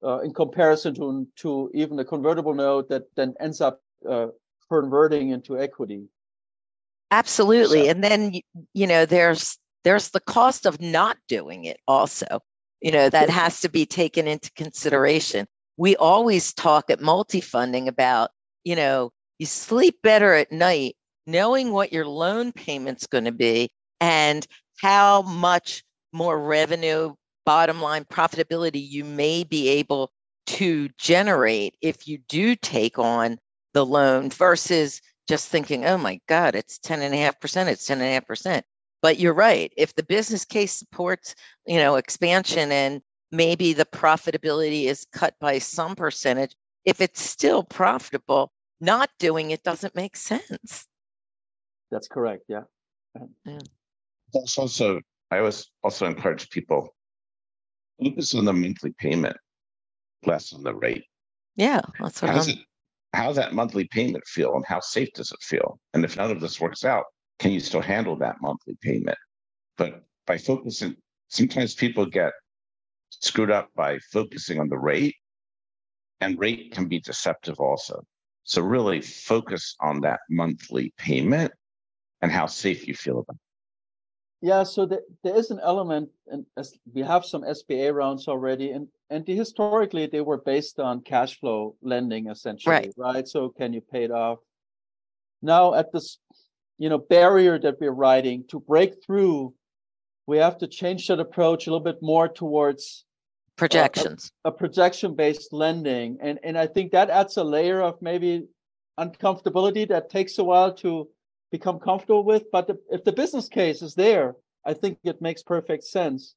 uh, 0.04 0.20
in 0.20 0.34
comparison 0.34 0.94
to, 0.96 1.28
to 1.38 1.72
even 1.74 2.00
a 2.00 2.06
convertible 2.06 2.54
note 2.54 2.90
that 2.90 3.04
then 3.16 3.34
ends 3.40 3.62
up 3.62 3.82
uh, 4.08 4.28
converting 4.70 5.30
into 5.30 5.60
equity. 5.60 6.08
Absolutely. 7.12 7.86
So- 7.86 7.92
And 7.92 8.04
then 8.04 8.34
you 8.74 8.88
know 8.88 9.06
there's 9.06 9.58
there's 9.84 10.10
the 10.10 10.20
cost 10.20 10.66
of 10.66 10.82
not 10.82 11.18
doing 11.28 11.66
it 11.66 11.80
also. 11.88 12.42
You 12.82 12.92
know 12.92 13.10
that 13.10 13.30
has 13.30 13.62
to 13.62 13.70
be 13.70 13.86
taken 13.86 14.28
into 14.28 14.52
consideration. 14.52 15.48
We 15.78 15.96
always 15.96 16.54
talk 16.54 16.90
at 16.90 17.00
MultiFunding 17.00 17.88
about, 17.88 18.32
you 18.64 18.76
know, 18.76 19.12
you 19.40 19.46
sleep 19.46 20.00
better 20.02 20.34
at 20.34 20.52
night 20.52 20.96
knowing 21.28 21.72
what 21.72 21.94
your 21.94 22.08
loan 22.08 22.52
payment's 22.52 23.06
going 23.06 23.26
to 23.26 23.32
be 23.32 23.70
and 24.02 24.46
how 24.80 25.22
much 25.22 25.84
more 26.14 26.40
revenue, 26.40 27.14
bottom 27.48 27.82
line 27.82 28.04
profitability 28.04 28.86
you 28.86 29.06
may 29.06 29.42
be 29.46 29.70
able 29.70 30.12
to 30.46 30.90
generate 30.98 31.78
if 31.82 32.06
you 32.06 32.18
do 32.28 32.58
take 32.58 33.00
on 33.00 33.40
the 33.74 33.86
loan 33.86 34.30
versus 34.30 35.02
just 35.30 35.48
thinking, 35.48 35.86
oh 35.86 35.98
my 35.98 36.20
God, 36.28 36.56
it's 36.56 36.78
10.5%, 36.80 37.68
it's 37.68 37.90
10.5%. 37.90 38.64
But 39.02 39.18
you're 39.18 39.34
right. 39.34 39.72
If 39.78 39.96
the 39.96 40.04
business 40.04 40.44
case 40.44 40.74
supports, 40.74 41.36
you 41.66 41.78
know, 41.78 41.96
expansion 41.96 42.70
and 42.74 43.02
maybe 43.32 43.72
the 43.72 43.86
profitability 43.86 44.88
is 44.88 45.08
cut 45.14 45.34
by 45.40 45.60
some 45.60 45.96
percentage, 45.96 46.54
if 46.84 47.00
it's 47.00 47.22
still 47.22 47.64
profitable, 47.64 48.52
not 48.82 49.10
doing 49.20 49.52
it 49.52 49.64
doesn't 49.64 49.96
make 49.96 50.18
sense. 50.18 50.86
That's 51.92 52.10
correct. 52.10 52.44
Yeah. 52.50 52.64
That's 54.34 54.58
also, 54.58 55.00
I 55.32 55.38
always 55.38 55.72
also 55.82 56.08
encourage 56.08 56.50
people 56.50 56.94
focus 58.02 58.36
on 58.36 58.46
the 58.46 58.54
monthly 58.54 58.94
payment, 59.00 59.36
less 60.26 60.54
on 60.54 60.64
the 60.64 60.76
rate. 60.76 61.04
Yeah, 61.56 61.82
that's 62.00 62.22
what 62.22 62.30
How 62.30 62.38
does 62.38 62.48
I'm. 62.50 62.54
it, 62.56 62.60
how 63.14 63.28
does 63.28 63.36
that 63.38 63.54
monthly 63.54 63.86
payment 63.86 64.24
feel 64.28 64.54
and 64.56 64.66
how 64.66 64.80
safe 64.80 65.10
does 65.14 65.32
it 65.32 65.42
feel? 65.42 65.80
And 65.94 66.04
if 66.06 66.18
none 66.18 66.30
of 66.32 66.42
this 66.42 66.60
works 66.60 66.84
out, 66.86 67.06
can 67.40 67.52
you 67.52 67.60
still 67.60 67.82
handle 67.82 68.16
that 68.18 68.36
monthly 68.42 68.78
payment? 68.82 69.18
But 69.78 70.04
by 70.26 70.38
focusing, 70.38 70.96
sometimes 71.30 71.74
people 71.74 72.06
get 72.06 72.34
screwed 73.10 73.52
up 73.52 73.70
by 73.76 73.98
focusing 74.12 74.60
on 74.60 74.70
the 74.70 74.78
rate, 74.78 75.16
and 76.20 76.38
rate 76.40 76.72
can 76.72 76.88
be 76.88 77.00
deceptive 77.00 77.60
also. 77.60 78.04
So 78.44 78.62
really 78.62 79.02
focus 79.02 79.76
on 79.82 80.02
that 80.02 80.20
monthly 80.30 80.94
payment 80.98 81.52
and 82.22 82.32
how 82.32 82.46
safe 82.48 82.88
you 82.88 82.94
feel 82.94 83.20
about 83.20 83.36
it. 83.36 83.47
Yeah, 84.42 84.64
so 84.64 84.86
the, 84.86 85.02
there 85.24 85.36
is 85.36 85.50
an 85.50 85.60
element, 85.64 86.10
and 86.28 86.46
as 86.58 86.78
we 86.94 87.02
have 87.02 87.26
some 87.26 87.42
SBA 87.42 87.94
rounds 87.94 88.28
already, 88.28 88.72
and 88.72 88.88
and 89.10 89.26
the, 89.26 89.36
historically 89.36 90.06
they 90.06 90.22
were 90.22 90.38
based 90.38 90.80
on 90.80 91.02
cash 91.02 91.40
flow 91.40 91.76
lending 91.82 92.30
essentially, 92.30 92.92
right? 92.98 93.28
So 93.28 93.50
can 93.50 93.74
you 93.74 93.82
pay 93.82 94.04
it 94.04 94.12
off? 94.12 94.38
Now 95.42 95.74
at 95.74 95.92
this, 95.92 96.20
you 96.78 96.90
know, 96.90 97.00
barrier 97.00 97.58
that 97.60 97.80
we're 97.80 97.92
riding 97.92 98.44
to 98.50 98.60
break 98.60 99.04
through, 99.04 99.56
we 100.28 100.38
have 100.38 100.60
to 100.60 100.68
change 100.68 101.08
that 101.08 101.20
approach 101.20 101.66
a 101.66 101.72
little 101.72 101.84
bit 101.84 102.02
more 102.04 102.28
towards 102.28 103.06
uh, 103.06 103.58
Projections. 103.58 104.32
a 104.46 104.52
projection-based 104.52 105.52
lending, 105.52 106.20
and 106.22 106.38
and 106.44 106.60
I 106.60 106.68
think 106.68 106.92
that 106.92 107.10
adds 107.10 107.38
a 107.38 107.44
layer 107.44 107.82
of 107.82 108.00
maybe 108.04 108.46
uncomfortability 109.00 109.88
that 109.88 110.12
takes 110.12 110.38
a 110.38 110.44
while 110.44 110.74
to 110.76 111.08
become 111.52 111.80
comfortable 111.80 112.24
with. 112.24 112.46
But 112.52 112.68
the, 112.68 112.78
if 112.90 113.04
the 113.04 113.12
business 113.12 113.48
case 113.48 113.82
is 113.82 113.96
there, 113.96 114.36
I 114.66 114.74
think 114.74 115.00
it 115.04 115.22
makes 115.22 115.44
perfect 115.44 115.84
sense, 115.84 116.36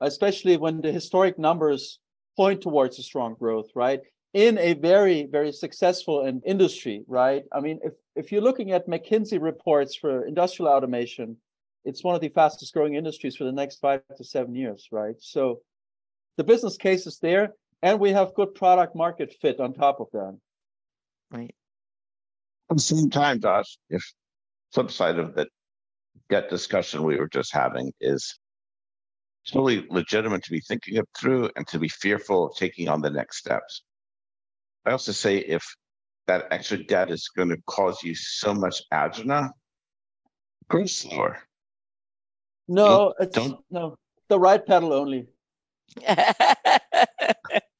especially 0.00 0.56
when 0.56 0.80
the 0.80 0.92
historic 0.92 1.38
numbers 1.38 1.98
point 2.36 2.60
towards 2.60 2.98
a 2.98 3.02
strong 3.02 3.34
growth, 3.34 3.68
right? 3.74 4.00
In 4.34 4.58
a 4.58 4.74
very, 4.74 5.26
very 5.30 5.52
successful 5.52 6.26
in- 6.26 6.42
industry, 6.44 7.02
right? 7.06 7.44
I 7.52 7.60
mean, 7.60 7.80
if, 7.82 7.92
if 8.14 8.32
you're 8.32 8.42
looking 8.42 8.72
at 8.72 8.88
McKinsey 8.88 9.40
reports 9.40 9.94
for 9.94 10.26
industrial 10.26 10.70
automation, 10.70 11.36
it's 11.84 12.02
one 12.02 12.14
of 12.14 12.20
the 12.20 12.28
fastest 12.28 12.74
growing 12.74 12.94
industries 12.94 13.36
for 13.36 13.44
the 13.44 13.52
next 13.52 13.78
five 13.78 14.02
to 14.16 14.24
seven 14.24 14.54
years, 14.54 14.88
right? 14.90 15.14
So 15.20 15.60
the 16.36 16.44
business 16.44 16.76
case 16.76 17.06
is 17.06 17.18
there, 17.18 17.54
and 17.82 18.00
we 18.00 18.10
have 18.10 18.34
good 18.34 18.54
product 18.54 18.96
market 18.96 19.34
fit 19.40 19.60
on 19.60 19.72
top 19.72 20.00
of 20.00 20.08
that. 20.12 20.36
Right. 21.30 21.54
At 22.70 22.76
the 22.76 22.82
same 22.82 23.10
time, 23.10 23.40
Josh, 23.40 23.78
if 23.88 24.02
flip 24.76 24.90
side 24.90 25.18
of 25.18 25.34
that 25.34 25.48
that 26.28 26.50
discussion 26.50 27.02
we 27.02 27.16
were 27.16 27.28
just 27.28 27.50
having 27.50 27.90
is 28.00 28.38
totally 29.48 29.86
legitimate 29.88 30.42
to 30.42 30.50
be 30.50 30.60
thinking 30.60 30.96
it 30.96 31.08
through 31.18 31.48
and 31.56 31.66
to 31.66 31.78
be 31.78 31.88
fearful 31.88 32.48
of 32.48 32.56
taking 32.56 32.86
on 32.86 33.00
the 33.00 33.08
next 33.08 33.38
steps. 33.38 33.84
I 34.84 34.90
also 34.90 35.12
say 35.12 35.38
if 35.38 35.64
that 36.26 36.48
extra 36.50 36.84
debt 36.84 37.10
is 37.10 37.30
going 37.34 37.48
to 37.48 37.56
cause 37.66 38.02
you 38.02 38.14
so 38.14 38.52
much 38.52 38.82
agina, 38.92 39.50
grow 40.68 40.84
slower. 40.84 41.38
No, 42.68 43.14
it's 43.18 43.34
don't- 43.34 43.64
no 43.70 43.96
the 44.28 44.38
right 44.38 44.64
pedal 44.66 44.92
only. 44.92 45.26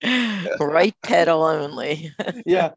right 0.60 0.94
pedal 1.02 1.42
only. 1.42 2.12
Yeah, 2.46 2.70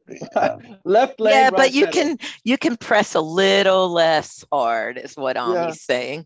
left 0.83 1.19
lane. 1.19 1.33
yeah, 1.33 1.43
right 1.45 1.55
but 1.55 1.73
you 1.73 1.85
pedal. 1.85 2.17
can 2.17 2.29
you 2.43 2.57
can 2.57 2.77
press 2.77 3.13
a 3.15 3.21
little 3.21 3.89
less 3.89 4.43
hard, 4.51 4.97
is 4.97 5.15
what 5.15 5.35
Yeah. 5.35 5.65
Ami's 5.65 5.81
saying. 5.83 6.25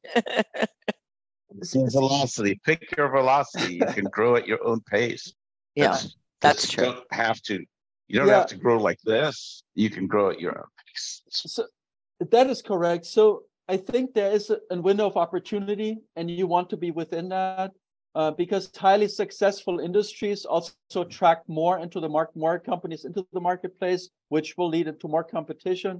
velocity. 1.51 2.59
Pick 2.65 2.95
your 2.95 3.09
velocity. 3.09 3.75
You 3.75 3.85
can 3.85 4.05
grow 4.05 4.35
at 4.35 4.47
your 4.47 4.65
own 4.65 4.81
pace. 4.81 5.33
Yeah, 5.75 5.89
that's, 5.89 6.15
that's 6.41 6.69
true. 6.69 6.85
You 6.85 6.93
don't 6.93 7.13
have 7.13 7.41
to. 7.43 7.65
You 8.07 8.19
don't 8.19 8.27
yeah. 8.27 8.39
have 8.39 8.47
to 8.47 8.57
grow 8.57 8.77
like 8.77 8.99
this. 9.03 9.63
You 9.75 9.89
can 9.89 10.07
grow 10.07 10.29
at 10.29 10.39
your 10.39 10.57
own 10.57 10.71
pace. 10.85 11.21
So 11.29 11.65
that 12.19 12.49
is 12.49 12.61
correct. 12.61 13.05
So 13.05 13.43
I 13.67 13.77
think 13.77 14.13
there 14.13 14.31
is 14.31 14.51
a, 14.51 14.81
window 14.81 15.07
of 15.07 15.17
opportunity, 15.17 15.97
and 16.15 16.29
you 16.29 16.47
want 16.47 16.69
to 16.71 16.77
be 16.77 16.91
within 16.91 17.29
that. 17.29 17.71
Uh, 18.15 18.29
because 18.29 18.69
highly 18.77 19.07
successful 19.07 19.79
industries 19.79 20.45
also 20.45 20.73
attract 20.95 21.49
more 21.49 21.79
into 21.79 21.99
the 21.99 22.07
market, 22.07 22.35
more 22.35 22.59
companies 22.59 23.05
into 23.05 23.25
the 23.33 23.39
marketplace, 23.39 24.09
which 24.29 24.55
will 24.55 24.69
lead 24.69 24.87
into 24.87 25.07
more 25.07 25.23
competition. 25.23 25.99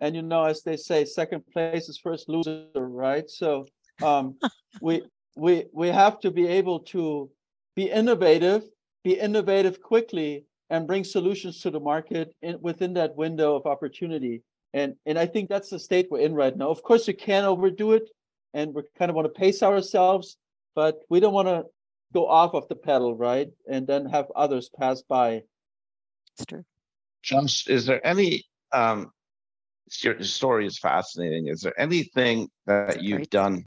And 0.00 0.16
you 0.16 0.22
know, 0.22 0.44
as 0.44 0.64
they 0.64 0.76
say, 0.76 1.04
second 1.04 1.44
place 1.52 1.88
is 1.88 1.98
first 1.98 2.28
loser, 2.28 2.66
right? 2.74 3.30
So 3.30 3.66
um, 4.02 4.34
we 4.80 5.02
we 5.36 5.66
we 5.72 5.86
have 5.88 6.18
to 6.20 6.32
be 6.32 6.48
able 6.48 6.80
to 6.80 7.30
be 7.76 7.88
innovative, 7.88 8.64
be 9.04 9.12
innovative 9.12 9.80
quickly, 9.80 10.44
and 10.70 10.86
bring 10.88 11.04
solutions 11.04 11.60
to 11.60 11.70
the 11.70 11.78
market 11.78 12.34
in, 12.42 12.58
within 12.60 12.94
that 12.94 13.14
window 13.14 13.54
of 13.54 13.66
opportunity. 13.66 14.42
And 14.74 14.96
and 15.06 15.16
I 15.16 15.26
think 15.26 15.48
that's 15.48 15.70
the 15.70 15.78
state 15.78 16.08
we're 16.10 16.20
in 16.20 16.34
right 16.34 16.56
now. 16.56 16.70
Of 16.70 16.82
course, 16.82 17.06
you 17.06 17.14
can't 17.14 17.46
overdo 17.46 17.92
it, 17.92 18.10
and 18.54 18.74
we 18.74 18.82
kind 18.98 19.10
of 19.10 19.14
want 19.14 19.26
to 19.26 19.40
pace 19.40 19.62
ourselves, 19.62 20.36
but 20.74 21.00
we 21.08 21.20
don't 21.20 21.34
want 21.34 21.48
to 21.48 21.64
go 22.12 22.28
off 22.28 22.54
of 22.54 22.68
the 22.68 22.76
pedal, 22.76 23.16
right? 23.16 23.48
And 23.68 23.86
then 23.86 24.06
have 24.06 24.26
others 24.36 24.70
pass 24.78 25.02
by. 25.02 25.42
That's 26.36 26.46
true. 26.46 26.64
Josh, 27.22 27.68
is 27.68 27.86
there 27.86 28.04
any 28.06 28.44
um 28.72 29.10
your 30.00 30.22
story 30.22 30.66
is 30.66 30.78
fascinating. 30.78 31.48
Is 31.48 31.60
there 31.60 31.78
anything 31.78 32.48
that 32.66 33.02
you've 33.02 33.28
done 33.30 33.64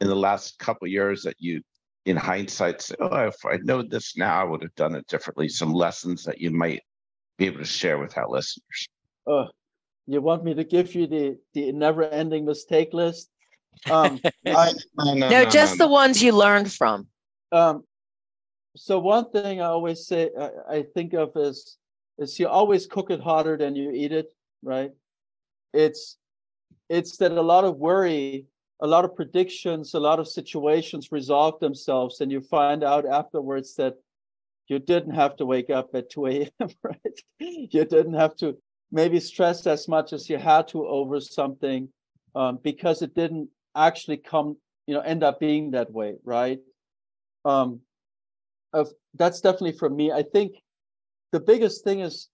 in 0.00 0.08
the 0.08 0.16
last 0.16 0.58
couple 0.58 0.88
years 0.88 1.22
that 1.22 1.36
you 1.38 1.60
in 2.06 2.16
hindsight 2.16 2.80
say, 2.80 2.94
oh, 3.00 3.26
if 3.26 3.44
I 3.44 3.58
know 3.62 3.82
this 3.82 4.16
now, 4.16 4.40
I 4.40 4.44
would 4.44 4.62
have 4.62 4.74
done 4.76 4.94
it 4.94 5.06
differently? 5.08 5.48
Some 5.48 5.72
lessons 5.72 6.24
that 6.24 6.40
you 6.40 6.50
might 6.50 6.82
be 7.36 7.46
able 7.46 7.58
to 7.58 7.64
share 7.64 7.98
with 7.98 8.16
our 8.16 8.28
listeners. 8.28 8.88
Oh, 9.26 9.48
you 10.06 10.22
want 10.22 10.44
me 10.44 10.54
to 10.54 10.64
give 10.64 10.94
you 10.94 11.06
the 11.06 11.38
the 11.54 11.72
never 11.72 12.04
ending 12.04 12.44
mistake 12.44 12.94
list? 12.94 13.30
Um, 13.90 14.20
I, 14.46 14.72
no, 14.96 15.14
no, 15.14 15.28
no, 15.30 15.44
just 15.44 15.78
the 15.78 15.88
ones 15.88 16.22
you 16.22 16.32
learned 16.32 16.72
from. 16.72 17.06
Um, 17.52 17.84
so 18.76 18.98
one 18.98 19.30
thing 19.30 19.60
I 19.60 19.66
always 19.66 20.06
say, 20.06 20.30
I, 20.38 20.50
I 20.70 20.82
think 20.94 21.14
of 21.14 21.32
is 21.36 21.76
is 22.18 22.38
you 22.38 22.48
always 22.48 22.86
cook 22.86 23.10
it 23.10 23.20
hotter 23.20 23.56
than 23.56 23.76
you 23.76 23.92
eat 23.92 24.12
it, 24.12 24.32
right? 24.62 24.92
It's 25.72 26.16
it's 26.88 27.16
that 27.18 27.32
a 27.32 27.42
lot 27.42 27.64
of 27.64 27.76
worry 27.76 28.46
a 28.80 28.86
lot 28.86 29.04
of 29.04 29.16
predictions, 29.16 29.94
a 29.94 30.00
lot 30.00 30.20
of 30.20 30.28
situations 30.28 31.10
resolve 31.10 31.58
themselves, 31.60 32.20
and 32.20 32.30
you 32.30 32.40
find 32.40 32.84
out 32.84 33.06
afterwards 33.06 33.74
that 33.74 33.94
you 34.68 34.78
didn't 34.78 35.14
have 35.14 35.36
to 35.36 35.46
wake 35.46 35.70
up 35.70 35.90
at 35.94 36.10
2 36.10 36.26
a.m., 36.26 36.68
right? 36.82 37.20
You 37.40 37.84
didn't 37.84 38.14
have 38.14 38.36
to 38.36 38.56
maybe 38.92 39.20
stress 39.20 39.66
as 39.66 39.88
much 39.88 40.12
as 40.12 40.30
you 40.30 40.38
had 40.38 40.68
to 40.68 40.86
over 40.86 41.20
something 41.20 41.88
um, 42.34 42.58
because 42.62 43.02
it 43.02 43.14
didn't 43.14 43.48
actually 43.86 44.18
come, 44.18 44.56
you 44.86 44.94
know, 44.94 45.00
end 45.00 45.22
up 45.22 45.38
being 45.40 45.72
that 45.72 45.92
way, 45.92 46.14
right? 46.24 46.58
Um, 47.44 47.80
of, 48.72 48.88
that's 49.14 49.40
definitely 49.40 49.78
for 49.78 49.88
me. 49.88 50.10
I 50.12 50.22
think 50.22 50.56
the 51.32 51.40
biggest 51.40 51.84
thing 51.84 52.00
is 52.00 52.28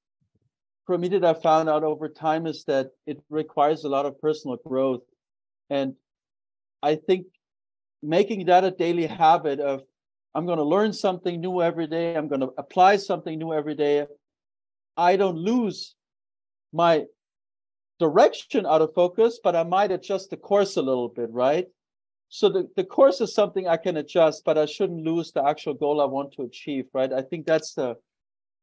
for 0.87 0.99
me 0.99 1.09
that 1.09 1.25
I 1.25 1.35
found 1.35 1.69
out 1.69 1.85
over 1.85 2.09
time 2.09 2.47
is 2.47 2.65
that 2.65 2.91
it 3.07 3.23
requires 3.31 3.85
a 3.85 3.89
lot 3.89 4.07
of 4.07 4.21
personal 4.21 4.59
growth. 4.67 5.03
And 5.71 5.95
I 6.83 6.97
think 6.97 7.27
making 8.03 8.47
that 8.47 8.65
a 8.65 8.71
daily 8.71 9.07
habit 9.07 9.61
of 9.61 9.83
I'm 10.35 10.47
going 10.47 10.59
to 10.59 10.65
learn 10.65 10.93
something 10.93 11.41
new 11.41 11.63
every 11.63 11.87
day, 11.87 12.17
I'm 12.17 12.29
going 12.29 12.41
to 12.41 12.53
apply 12.59 12.97
something 12.97 13.39
new 13.39 13.53
every 13.53 13.75
day. 13.75 14.07
I 14.97 15.17
don't 15.17 15.37
lose 15.37 15.95
my 16.73 17.05
direction 18.07 18.67
out 18.67 18.83
of 18.83 18.95
focus, 18.95 19.41
but 19.43 19.57
I 19.57 19.63
might 19.63 19.93
adjust 19.93 20.31
the 20.31 20.37
course 20.37 20.77
a 20.77 20.83
little 20.83 21.09
bit, 21.09 21.31
right? 21.31 21.67
So 22.29 22.49
the, 22.49 22.69
the 22.77 22.85
course 22.85 23.21
is 23.21 23.35
something 23.35 23.69
I 23.69 23.77
can 23.77 23.97
adjust, 23.97 24.45
but 24.45 24.59
I 24.59 24.67
shouldn't 24.67 25.05
lose 25.05 25.31
the 25.31 25.47
actual 25.47 25.75
goal 25.75 26.01
I 26.01 26.07
want 26.07 26.33
to 26.35 26.43
achieve, 26.43 26.87
right? 26.93 27.13
I 27.13 27.23
think 27.23 27.47
that's 27.47 27.75
the 27.75 27.97